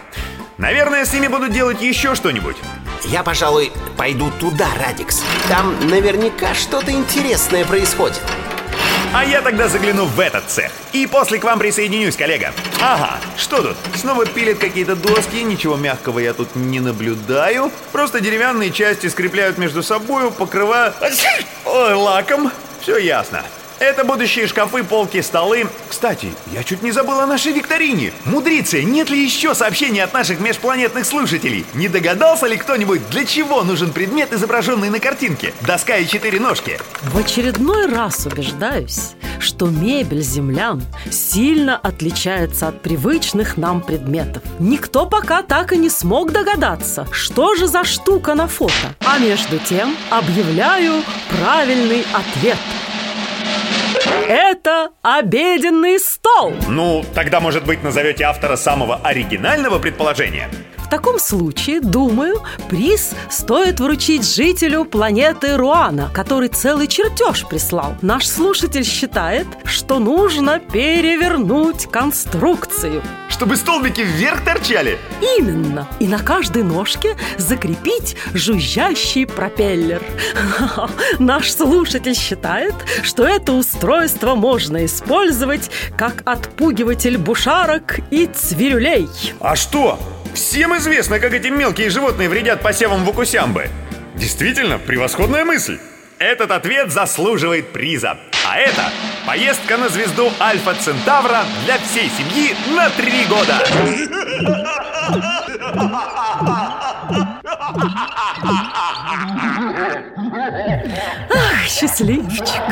Наверное, 0.58 1.04
с 1.04 1.12
ними 1.12 1.28
будут 1.28 1.52
делать 1.52 1.80
еще 1.80 2.14
что-нибудь. 2.14 2.56
Я, 3.04 3.22
пожалуй, 3.22 3.72
пойду 3.96 4.30
туда, 4.40 4.66
Радикс. 4.78 5.22
Там 5.48 5.88
наверняка 5.88 6.52
что-то 6.54 6.90
интересное 6.90 7.64
происходит. 7.64 8.22
А 9.14 9.24
я 9.24 9.40
тогда 9.40 9.68
загляну 9.68 10.04
в 10.04 10.20
этот 10.20 10.44
цех. 10.50 10.70
И 10.92 11.06
после 11.06 11.38
к 11.38 11.44
вам 11.44 11.58
присоединюсь, 11.58 12.14
коллега. 12.14 12.52
Ага, 12.80 13.18
что 13.38 13.62
тут? 13.62 13.76
Снова 13.96 14.26
пилят 14.26 14.58
какие-то 14.58 14.96
доски, 14.96 15.42
ничего 15.42 15.76
мягкого 15.76 16.18
я 16.18 16.34
тут 16.34 16.54
не 16.54 16.80
наблюдаю. 16.80 17.72
Просто 17.90 18.20
деревянные 18.20 18.70
части 18.70 19.06
скрепляют 19.06 19.56
между 19.56 19.82
собой, 19.82 20.30
покрывая... 20.30 20.92
Ой, 21.64 21.94
лаком. 21.94 22.52
Все 22.82 22.98
ясно. 22.98 23.42
Это 23.80 24.04
будущие 24.04 24.48
шкафы, 24.48 24.82
полки, 24.82 25.22
столы. 25.22 25.68
Кстати, 25.88 26.32
я 26.52 26.64
чуть 26.64 26.82
не 26.82 26.90
забыл 26.90 27.20
о 27.20 27.26
нашей 27.26 27.52
викторине. 27.52 28.12
Мудрицы, 28.24 28.82
нет 28.82 29.08
ли 29.08 29.22
еще 29.22 29.54
сообщений 29.54 30.02
от 30.02 30.12
наших 30.12 30.40
межпланетных 30.40 31.06
слушателей? 31.06 31.64
Не 31.74 31.86
догадался 31.86 32.46
ли 32.46 32.56
кто-нибудь, 32.56 33.08
для 33.10 33.24
чего 33.24 33.62
нужен 33.62 33.92
предмет, 33.92 34.32
изображенный 34.32 34.90
на 34.90 34.98
картинке? 34.98 35.54
Доска 35.60 35.96
и 35.96 36.08
четыре 36.08 36.40
ножки. 36.40 36.78
В 37.02 37.18
очередной 37.18 37.86
раз 37.86 38.26
убеждаюсь, 38.26 39.12
что 39.38 39.66
мебель 39.66 40.22
землян 40.22 40.82
сильно 41.10 41.76
отличается 41.76 42.68
от 42.68 42.82
привычных 42.82 43.56
нам 43.56 43.80
предметов. 43.80 44.42
Никто 44.58 45.06
пока 45.06 45.42
так 45.42 45.72
и 45.72 45.76
не 45.76 45.88
смог 45.88 46.32
догадаться, 46.32 47.06
что 47.12 47.54
же 47.54 47.68
за 47.68 47.84
штука 47.84 48.34
на 48.34 48.48
фото. 48.48 48.72
А 49.06 49.18
между 49.18 49.58
тем 49.58 49.96
объявляю 50.10 51.04
правильный 51.30 52.04
ответ– 52.12 52.58
это 54.28 54.90
обеденный 55.02 55.98
стол! 55.98 56.54
Ну, 56.68 57.04
тогда, 57.14 57.40
может 57.40 57.64
быть, 57.64 57.82
назовете 57.82 58.24
автора 58.24 58.56
самого 58.56 58.96
оригинального 58.96 59.78
предположения? 59.78 60.48
В 60.76 60.90
таком 60.90 61.18
случае, 61.18 61.82
думаю, 61.82 62.40
приз 62.70 63.12
стоит 63.28 63.78
вручить 63.78 64.26
жителю 64.26 64.86
планеты 64.86 65.54
Руана, 65.58 66.10
который 66.14 66.48
целый 66.48 66.86
чертеж 66.86 67.46
прислал. 67.46 67.94
Наш 68.00 68.26
слушатель 68.26 68.84
считает, 68.84 69.46
что 69.64 69.98
нужно 69.98 70.60
перевернуть 70.60 71.90
конструкцию. 71.90 73.02
Чтобы 73.28 73.56
столбики 73.56 74.00
вверх 74.00 74.42
торчали? 74.42 74.98
Именно. 75.20 75.86
И 76.00 76.08
на 76.08 76.20
каждой 76.20 76.62
ножке 76.62 77.18
закрепить 77.36 78.16
жужжащий 78.32 79.26
пропеллер. 79.26 80.02
Наш 81.18 81.52
слушатель 81.52 82.14
считает, 82.14 82.74
что 83.02 83.24
это 83.24 83.52
устройство 83.52 83.97
можно 84.36 84.84
использовать 84.84 85.70
как 85.96 86.22
отпугиватель 86.24 87.18
бушарок 87.18 87.98
и 88.10 88.26
цвирюлей. 88.26 89.08
А 89.40 89.56
что? 89.56 89.98
Всем 90.34 90.76
известно, 90.76 91.18
как 91.18 91.32
эти 91.32 91.48
мелкие 91.48 91.90
животные 91.90 92.28
вредят 92.28 92.62
посевам 92.62 93.04
вукусямбы. 93.04 93.68
Действительно, 94.14 94.78
превосходная 94.78 95.44
мысль. 95.44 95.78
Этот 96.18 96.50
ответ 96.50 96.90
заслуживает 96.92 97.72
приза. 97.72 98.18
А 98.48 98.58
это 98.58 98.90
поездка 99.26 99.76
на 99.76 99.88
звезду 99.88 100.30
Альфа 100.40 100.74
Центавра 100.74 101.44
для 101.64 101.78
всей 101.78 102.10
семьи 102.10 102.54
на 102.74 102.88
три 102.90 103.24
года. 103.26 103.62
Ах, 111.30 111.68
счастливчик. 111.68 112.62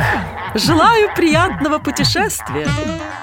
Желаю 0.57 1.15
приятного 1.15 1.79
путешествия. 1.79 2.67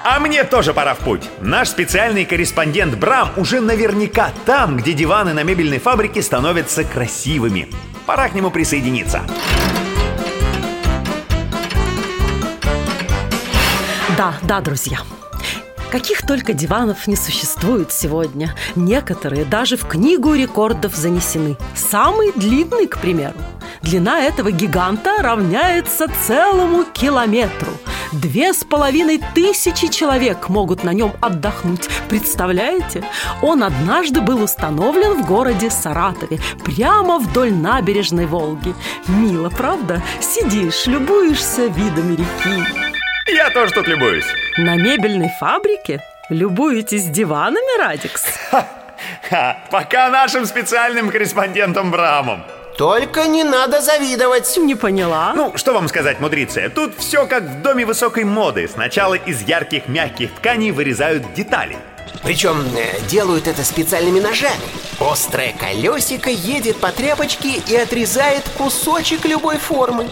А 0.04 0.20
мне 0.20 0.44
тоже 0.44 0.72
пора 0.72 0.94
в 0.94 0.98
путь. 0.98 1.28
Наш 1.40 1.68
специальный 1.68 2.24
корреспондент 2.24 2.94
Брам 2.96 3.30
уже 3.36 3.60
наверняка 3.60 4.30
там, 4.46 4.76
где 4.76 4.92
диваны 4.92 5.32
на 5.34 5.42
мебельной 5.42 5.80
фабрике 5.80 6.22
становятся 6.22 6.84
красивыми. 6.84 7.68
Пора 8.06 8.28
к 8.28 8.34
нему 8.34 8.52
присоединиться. 8.52 9.22
Да, 14.16 14.34
да, 14.42 14.60
друзья. 14.60 14.98
Каких 15.94 16.26
только 16.26 16.54
диванов 16.54 17.06
не 17.06 17.14
существует 17.14 17.92
сегодня. 17.92 18.52
Некоторые 18.74 19.44
даже 19.44 19.76
в 19.76 19.86
книгу 19.86 20.34
рекордов 20.34 20.96
занесены. 20.96 21.56
Самый 21.76 22.32
длинный, 22.32 22.88
к 22.88 22.98
примеру. 22.98 23.36
Длина 23.80 24.18
этого 24.18 24.50
гиганта 24.50 25.22
равняется 25.22 26.08
целому 26.26 26.82
километру. 26.82 27.70
Две 28.10 28.52
с 28.52 28.64
половиной 28.64 29.22
тысячи 29.36 29.86
человек 29.86 30.48
могут 30.48 30.82
на 30.82 30.92
нем 30.92 31.12
отдохнуть. 31.20 31.88
Представляете? 32.08 33.04
Он 33.40 33.62
однажды 33.62 34.20
был 34.20 34.42
установлен 34.42 35.22
в 35.22 35.24
городе 35.24 35.70
Саратове, 35.70 36.40
прямо 36.64 37.20
вдоль 37.20 37.52
набережной 37.52 38.26
Волги. 38.26 38.74
Мило, 39.06 39.48
правда? 39.48 40.02
Сидишь, 40.20 40.86
любуешься 40.86 41.66
видами 41.66 42.16
реки. 42.16 42.93
Я 43.26 43.50
тоже 43.50 43.72
тут 43.72 43.88
любуюсь. 43.88 44.26
На 44.58 44.76
мебельной 44.76 45.30
фабрике? 45.40 46.00
Любуетесь 46.28 47.04
диванами, 47.04 47.78
Радикс? 47.80 48.24
Ха, 49.30 49.58
пока 49.70 50.10
нашим 50.10 50.46
специальным 50.46 51.10
корреспондентом 51.10 51.90
Брамом. 51.90 52.44
Только 52.76 53.26
не 53.26 53.44
надо 53.44 53.80
завидовать. 53.80 54.56
Не 54.56 54.74
поняла. 54.74 55.32
Ну, 55.34 55.52
что 55.56 55.72
вам 55.72 55.88
сказать, 55.88 56.20
мудриция? 56.20 56.68
Тут 56.68 56.96
все 56.98 57.26
как 57.26 57.44
в 57.44 57.62
доме 57.62 57.86
высокой 57.86 58.24
моды. 58.24 58.68
Сначала 58.68 59.14
из 59.14 59.42
ярких 59.42 59.88
мягких 59.88 60.34
тканей 60.34 60.70
вырезают 60.70 61.34
детали. 61.34 61.76
Причем 62.22 62.64
э, 62.76 63.00
делают 63.08 63.48
это 63.48 63.64
специальными 63.64 64.20
ножами. 64.20 64.62
Острое 65.00 65.52
колесико 65.52 66.30
едет 66.30 66.78
по 66.78 66.92
тряпочке 66.92 67.62
и 67.66 67.76
отрезает 67.76 68.44
кусочек 68.56 69.24
любой 69.24 69.58
формы. 69.58 70.08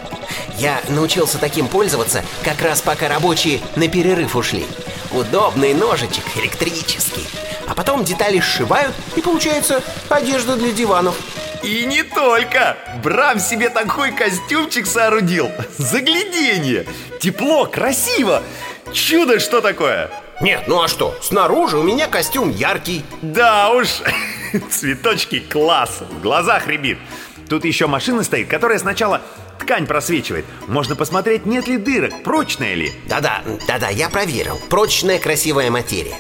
Я 0.59 0.81
научился 0.89 1.39
таким 1.39 1.69
пользоваться, 1.69 2.25
как 2.45 2.61
раз 2.63 2.81
пока 2.81 3.09
рабочие 3.09 3.61
на 3.77 3.89
перерыв 3.89 4.37
ушли. 4.37 4.67
Удобный 5.13 5.75
ножичек, 5.75 6.25
электрический. 6.37 7.27
А 7.67 7.75
потом 7.75 8.05
детали 8.05 8.41
сшивают, 8.41 8.95
и 9.17 9.23
получается 9.23 9.83
одежда 10.09 10.57
для 10.57 10.73
диванов. 10.73 11.17
И 11.63 11.85
не 11.85 12.03
только! 12.03 12.77
Брам 13.03 13.39
себе 13.39 13.71
такой 13.71 14.11
костюмчик 14.11 14.87
соорудил! 14.87 15.51
Загляденье! 15.79 16.87
Тепло, 17.21 17.67
красиво! 17.67 18.43
Чудо 18.93 19.39
что 19.39 19.61
такое! 19.61 20.11
Нет, 20.41 20.65
ну 20.67 20.83
а 20.83 20.89
что? 20.89 21.17
Снаружи 21.21 21.79
у 21.79 21.83
меня 21.83 22.09
костюм 22.09 22.51
яркий. 22.51 23.05
Да 23.21 23.71
уж, 23.71 23.89
цветочки 24.71 25.41
класс, 25.41 26.03
в 26.11 26.21
глазах 26.21 26.67
рябит. 26.67 26.99
Тут 27.49 27.65
еще 27.65 27.87
машина 27.87 28.23
стоит, 28.23 28.49
которая 28.49 28.79
сначала 28.79 29.21
ткань 29.59 29.87
просвечивает. 29.87 30.45
Можно 30.67 30.97
посмотреть, 30.97 31.47
нет 31.47 31.69
ли 31.69 31.77
дырок, 31.77 32.23
прочная 32.23 32.75
ли. 32.75 32.93
Да-да, 33.09 33.43
да-да, 33.67 33.89
я 33.91 34.09
проверил. 34.09 34.59
Прочная, 34.69 35.19
красивая 35.19 35.71
материя. 35.71 36.17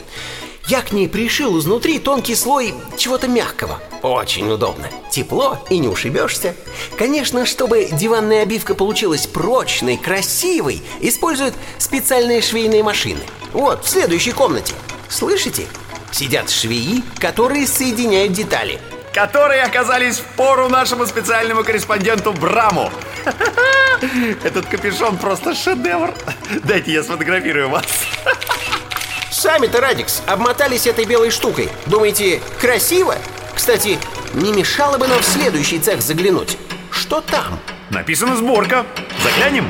Я 0.66 0.80
к 0.80 0.92
ней 0.92 1.08
пришил 1.08 1.58
изнутри 1.58 1.98
тонкий 1.98 2.34
слой 2.34 2.74
чего-то 2.96 3.26
мягкого. 3.28 3.80
Очень 4.02 4.50
удобно. 4.50 4.88
Тепло 5.10 5.58
и 5.68 5.78
не 5.78 5.88
ушибешься. 5.88 6.54
Конечно, 6.96 7.46
чтобы 7.46 7.88
диванная 7.90 8.42
обивка 8.42 8.74
получилась 8.74 9.26
прочной, 9.26 9.96
красивой, 9.96 10.82
используют 11.00 11.54
специальные 11.78 12.42
швейные 12.42 12.82
машины. 12.82 13.20
Вот, 13.52 13.84
в 13.84 13.88
следующей 13.88 14.32
комнате. 14.32 14.74
Слышите? 15.08 15.66
Сидят 16.12 16.48
швеи, 16.48 17.02
которые 17.18 17.66
соединяют 17.66 18.32
детали. 18.32 18.80
Которые 19.12 19.62
оказались 19.62 20.18
в 20.18 20.24
пору 20.36 20.68
нашему 20.68 21.06
специальному 21.06 21.64
корреспонденту 21.64 22.32
Браму. 22.32 22.90
Этот 24.44 24.66
капюшон 24.66 25.18
просто 25.18 25.54
шедевр. 25.54 26.14
Дайте 26.64 26.92
я 26.92 27.02
сфотографирую 27.02 27.68
вас. 27.68 27.84
Сами-то, 29.42 29.80
Радикс, 29.80 30.22
обмотались 30.28 30.86
этой 30.86 31.04
белой 31.04 31.32
штукой. 31.32 31.68
Думаете, 31.86 32.40
красиво? 32.60 33.16
Кстати, 33.52 33.98
не 34.34 34.52
мешало 34.52 34.98
бы 34.98 35.08
нам 35.08 35.18
в 35.18 35.24
следующий 35.24 35.80
цех 35.80 36.00
заглянуть. 36.00 36.56
Что 36.92 37.20
там? 37.20 37.58
Написано 37.90 38.36
сборка. 38.36 38.86
Заглянем? 39.20 39.68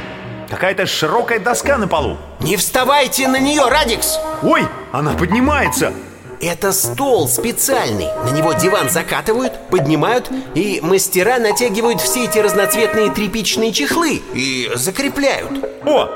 Какая-то 0.51 0.85
широкая 0.85 1.39
доска 1.39 1.79
на 1.79 1.89
полу. 1.89 2.19
Не 2.41 2.59
вставайте 2.59 3.27
на 3.29 3.39
нее, 3.41 3.67
Радикс! 3.67 4.19
Ой, 4.43 4.69
она 4.93 5.15
поднимается. 5.15 5.95
Это 6.43 6.73
стол 6.73 7.27
специальный. 7.27 8.09
На 8.27 8.31
него 8.31 8.53
диван 8.53 8.91
закатывают, 8.91 9.55
поднимают, 9.71 10.29
и 10.55 10.81
мастера 10.83 11.39
натягивают 11.39 12.03
все 12.03 12.25
эти 12.27 12.39
разноцветные 12.39 13.11
тряпичные 13.11 13.73
чехлы 13.73 14.21
и 14.35 14.71
закрепляют. 14.75 15.51
О, 15.87 16.11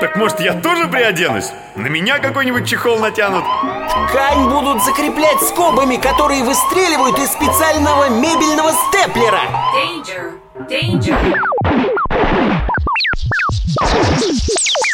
так 0.00 0.16
может 0.16 0.40
я 0.40 0.54
тоже 0.54 0.86
приоденусь? 0.86 1.50
На 1.76 1.86
меня 1.88 2.18
какой-нибудь 2.18 2.68
чехол 2.68 2.98
натянут 2.98 3.44
Ткань 4.08 4.48
будут 4.48 4.82
закреплять 4.84 5.40
скобами, 5.40 5.96
которые 5.96 6.44
выстреливают 6.44 7.18
из 7.18 7.30
специального 7.30 8.08
мебельного 8.08 8.72
степлера 8.72 9.40
Danger! 9.74 10.38
Danger! 10.68 11.34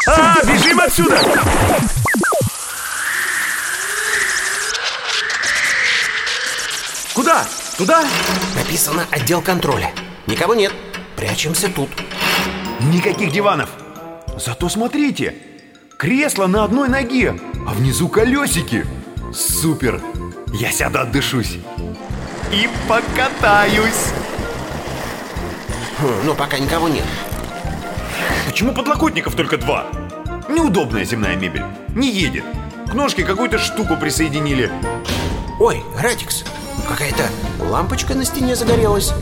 А, 0.06 0.36
бежим 0.44 0.80
отсюда! 0.80 1.20
Куда? 7.14 7.44
Туда? 7.78 8.04
Написано 8.56 9.06
«Отдел 9.10 9.40
контроля» 9.40 9.92
Никого 10.26 10.54
нет, 10.54 10.72
прячемся 11.16 11.68
тут 11.68 11.90
Никаких 12.80 13.30
диванов 13.30 13.68
Зато 14.38 14.68
смотрите 14.68 15.34
Кресло 15.96 16.46
на 16.46 16.64
одной 16.64 16.88
ноге 16.88 17.38
А 17.66 17.72
внизу 17.72 18.08
колесики. 18.08 18.86
Супер! 19.32 20.00
Я 20.52 20.70
сяду 20.70 21.00
отдышусь. 21.00 21.58
И 22.52 22.68
покатаюсь. 22.88 24.12
Хм, 25.98 26.26
Но 26.26 26.34
пока 26.34 26.58
никого 26.58 26.88
нет. 26.88 27.04
Почему 28.46 28.72
подлокотников 28.72 29.34
только 29.34 29.56
два? 29.56 29.86
Неудобная 30.48 31.04
земная 31.04 31.34
мебель. 31.34 31.64
Не 31.96 32.10
едет. 32.10 32.44
К 32.88 32.94
ножке 32.94 33.24
какую-то 33.24 33.58
штуку 33.58 33.96
присоединили 33.96 34.70
Ой, 35.60 35.84
Радикс, 35.96 36.42
какая-то 36.88 37.28
лампочка 37.60 38.14
на 38.14 38.24
стене 38.24 38.56
загорелась. 38.56 39.12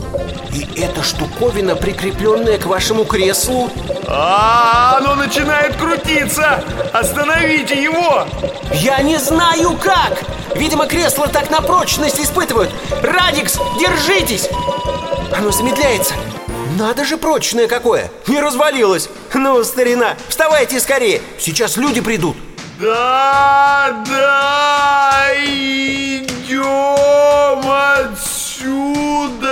И 0.51 0.67
эта 0.79 1.03
штуковина, 1.03 1.75
прикрепленная 1.75 2.57
к 2.57 2.65
вашему 2.65 3.05
креслу? 3.05 3.69
А, 4.07 4.97
оно 4.97 5.13
начинает 5.13 5.75
крутиться! 5.75 6.63
Остановите 6.91 7.81
его! 7.81 8.27
Я 8.73 9.01
не 9.03 9.17
знаю 9.17 9.77
как! 9.77 10.23
Видимо, 10.55 10.87
кресло 10.87 11.27
так 11.27 11.51
на 11.51 11.61
прочность 11.61 12.19
испытывают. 12.19 12.71
Радикс, 13.03 13.59
держитесь! 13.79 14.49
Оно 15.37 15.51
замедляется. 15.51 16.15
Надо 16.79 17.05
же 17.05 17.17
прочное 17.17 17.67
какое! 17.67 18.09
Не 18.27 18.41
развалилось! 18.41 19.07
Ну, 19.35 19.63
старина, 19.63 20.15
вставайте 20.29 20.79
скорее! 20.79 21.21
Сейчас 21.37 21.77
люди 21.77 22.01
придут 22.01 22.35
Да, 22.83 24.03
да, 24.05 25.31
идем 25.37 26.43
отсюда. 28.11 29.47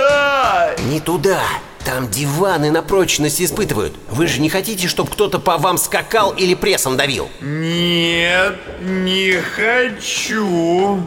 Не 0.90 1.00
туда. 1.00 1.40
Там 1.82 2.10
диваны 2.10 2.70
на 2.70 2.82
прочность 2.82 3.40
испытывают. 3.40 3.94
Вы 4.10 4.26
же 4.26 4.42
не 4.42 4.50
хотите, 4.50 4.86
чтобы 4.86 5.10
кто-то 5.10 5.38
по 5.38 5.56
вам 5.56 5.78
скакал 5.78 6.32
или 6.32 6.52
прессом 6.54 6.98
давил? 6.98 7.30
Нет, 7.40 8.58
не 8.82 9.40
хочу. 9.40 11.00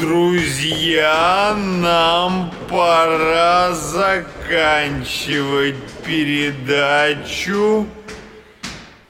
Друзья, 0.00 1.54
нам 1.56 2.52
пора 2.68 3.70
заканчивать 3.72 4.16
передачу 6.04 7.86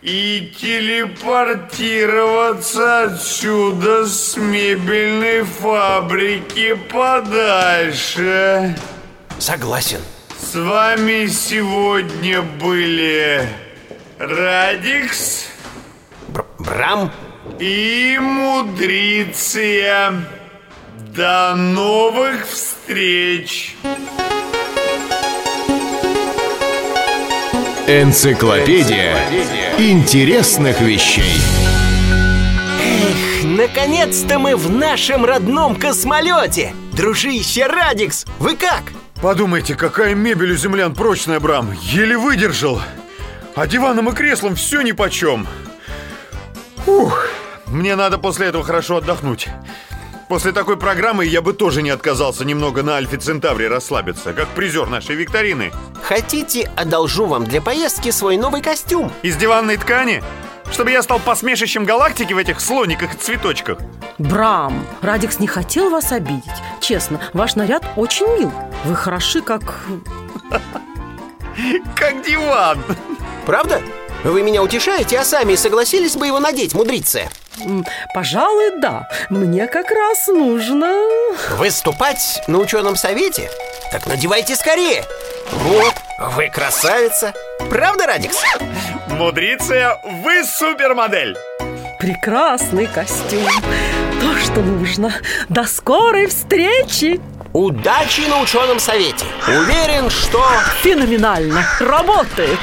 и 0.03 0.53
телепортироваться 0.61 3.05
отсюда 3.05 4.05
с 4.07 4.37
мебельной 4.37 5.45
фабрики 5.45 6.75
подальше. 6.91 8.77
Согласен 9.39 10.01
С 10.37 10.57
вами 10.57 11.29
сегодня 11.29 12.43
были 12.43 13.49
Радикс 14.19 15.47
Бр- 16.29 16.45
Брам 16.59 17.13
и 17.61 18.19
Мудриция. 18.21 20.13
До 21.15 21.55
новых 21.55 22.49
встреч! 22.49 23.77
Энциклопедия 27.87 29.15
интересных 29.79 30.81
вещей. 30.81 31.41
Наконец-то 33.45 34.39
мы 34.39 34.57
в 34.57 34.71
нашем 34.71 35.25
родном 35.25 35.77
космолете 35.77 36.75
Дружище 36.93 37.67
Радикс, 37.67 38.27
вы 38.39 38.55
как? 38.55 38.83
Подумайте, 39.21 39.75
какая 39.75 40.15
мебель 40.15 40.53
у 40.53 40.57
землян 40.57 40.95
прочная, 40.95 41.41
Брам. 41.41 41.73
Еле 41.81 42.17
выдержал. 42.19 42.81
А 43.55 43.67
диваном 43.67 44.09
и 44.11 44.13
креслом 44.13 44.57
все 44.57 44.83
нипочем. 44.83 45.47
Ух, 46.87 47.29
мне 47.67 47.97
надо 47.97 48.19
после 48.19 48.49
этого 48.49 48.65
хорошо 48.65 48.97
отдохнуть. 48.97 49.49
После 50.33 50.53
такой 50.53 50.79
программы 50.79 51.27
я 51.27 51.43
бы 51.43 51.53
тоже 51.53 51.83
не 51.83 51.91
отказался 51.91 52.47
немного 52.47 52.83
на 52.83 52.97
Альфе 52.97 53.19
Центавре 53.19 53.69
расслабиться, 53.69 54.33
как 54.33 54.49
призер 54.49 54.89
нашей 54.89 55.15
викторины. 55.15 55.75
Хотите, 56.03 56.71
одолжу 56.75 57.27
вам 57.27 57.45
для 57.45 57.61
поездки 57.61 58.11
свой 58.11 58.39
новый 58.39 58.63
костюм? 58.63 59.13
Из 59.21 59.37
диванной 59.37 59.77
ткани? 59.77 60.25
Чтобы 60.73 60.91
я 60.91 61.03
стал 61.03 61.19
посмешищем 61.19 61.85
галактики 61.85 62.33
в 62.33 62.39
этих 62.39 62.63
слониках 62.63 63.13
и 63.15 63.19
цветочках. 63.19 63.77
Брам, 64.17 64.87
Радикс 65.03 65.39
не 65.39 65.47
хотел 65.47 65.91
вас 65.91 66.13
обидеть. 66.13 66.51
Честно, 66.81 67.21
ваш 67.35 67.55
наряд 67.55 67.85
очень 67.97 68.27
мил. 68.39 68.51
Вы 68.87 68.95
хороши, 68.95 69.43
как... 69.43 69.81
Как 71.95 72.25
диван. 72.25 72.79
Правда? 73.45 73.83
Вы 74.25 74.43
меня 74.43 74.63
утешаете, 74.63 75.19
а 75.19 75.27
сами 75.27 75.57
согласились 75.57 76.17
бы 76.17 76.27
его 76.27 76.41
надеть, 76.41 76.73
мудрица 76.73 77.29
Пожалуй, 78.15 78.81
да. 78.81 79.09
Мне 79.29 79.67
как 79.67 79.91
раз 79.91 80.27
нужно... 80.29 80.93
Выступать 81.57 82.43
на 82.47 82.59
ученом 82.59 82.97
совете? 82.97 83.51
Так 83.91 84.07
надевайте 84.07 84.57
скорее 84.57 85.05
Вот, 85.51 85.95
вы 86.35 86.49
красавица 86.49 87.35
Правда, 87.71 88.07
Радикс? 88.07 88.37
Мудриция, 89.09 89.99
вы 90.05 90.45
супермодель. 90.45 91.37
Прекрасный 91.99 92.87
костюм. 92.87 93.47
То, 94.21 94.37
что 94.39 94.61
нужно. 94.61 95.15
До 95.49 95.65
скорой 95.65 96.27
встречи. 96.27 97.21
Удачи 97.53 98.23
на 98.29 98.41
ученом 98.41 98.79
совете 98.79 99.27
Уверен, 99.47 100.09
что... 100.09 100.43
Феноменально. 100.83 101.65
Работает. 101.81 102.59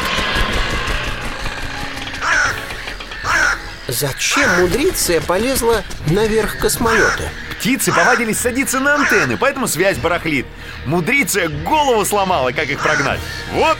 Зачем 3.92 4.62
мудриция 4.62 5.20
полезла 5.20 5.84
наверх 6.08 6.58
космолета? 6.60 7.30
Птицы 7.58 7.92
повадились 7.92 8.40
садиться 8.40 8.80
на 8.80 8.96
антенны, 8.96 9.36
поэтому 9.36 9.68
связь 9.68 9.98
барахлит. 9.98 10.46
Мудрица 10.86 11.48
голову 11.48 12.06
сломала, 12.06 12.52
как 12.52 12.70
их 12.70 12.80
прогнать. 12.80 13.20
Вот, 13.52 13.78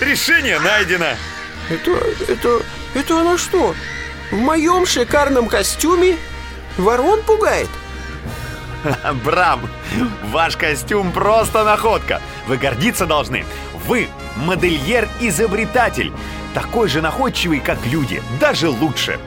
решение 0.00 0.60
найдено. 0.60 1.16
Это, 1.70 1.90
это, 2.28 2.62
это 2.94 3.20
она 3.20 3.38
что? 3.38 3.74
В 4.30 4.36
моем 4.36 4.84
шикарном 4.84 5.48
костюме 5.48 6.16
ворон 6.76 7.22
пугает? 7.22 7.68
Брам, 9.24 9.68
ваш 10.24 10.56
костюм 10.56 11.12
просто 11.12 11.64
находка. 11.64 12.20
Вы 12.46 12.58
гордиться 12.58 13.06
должны. 13.06 13.44
Вы 13.86 14.08
модельер-изобретатель. 14.36 16.12
Такой 16.54 16.88
же 16.88 17.00
находчивый, 17.00 17.60
как 17.60 17.78
люди, 17.86 18.22
даже 18.38 18.68
лучше. 18.68 19.18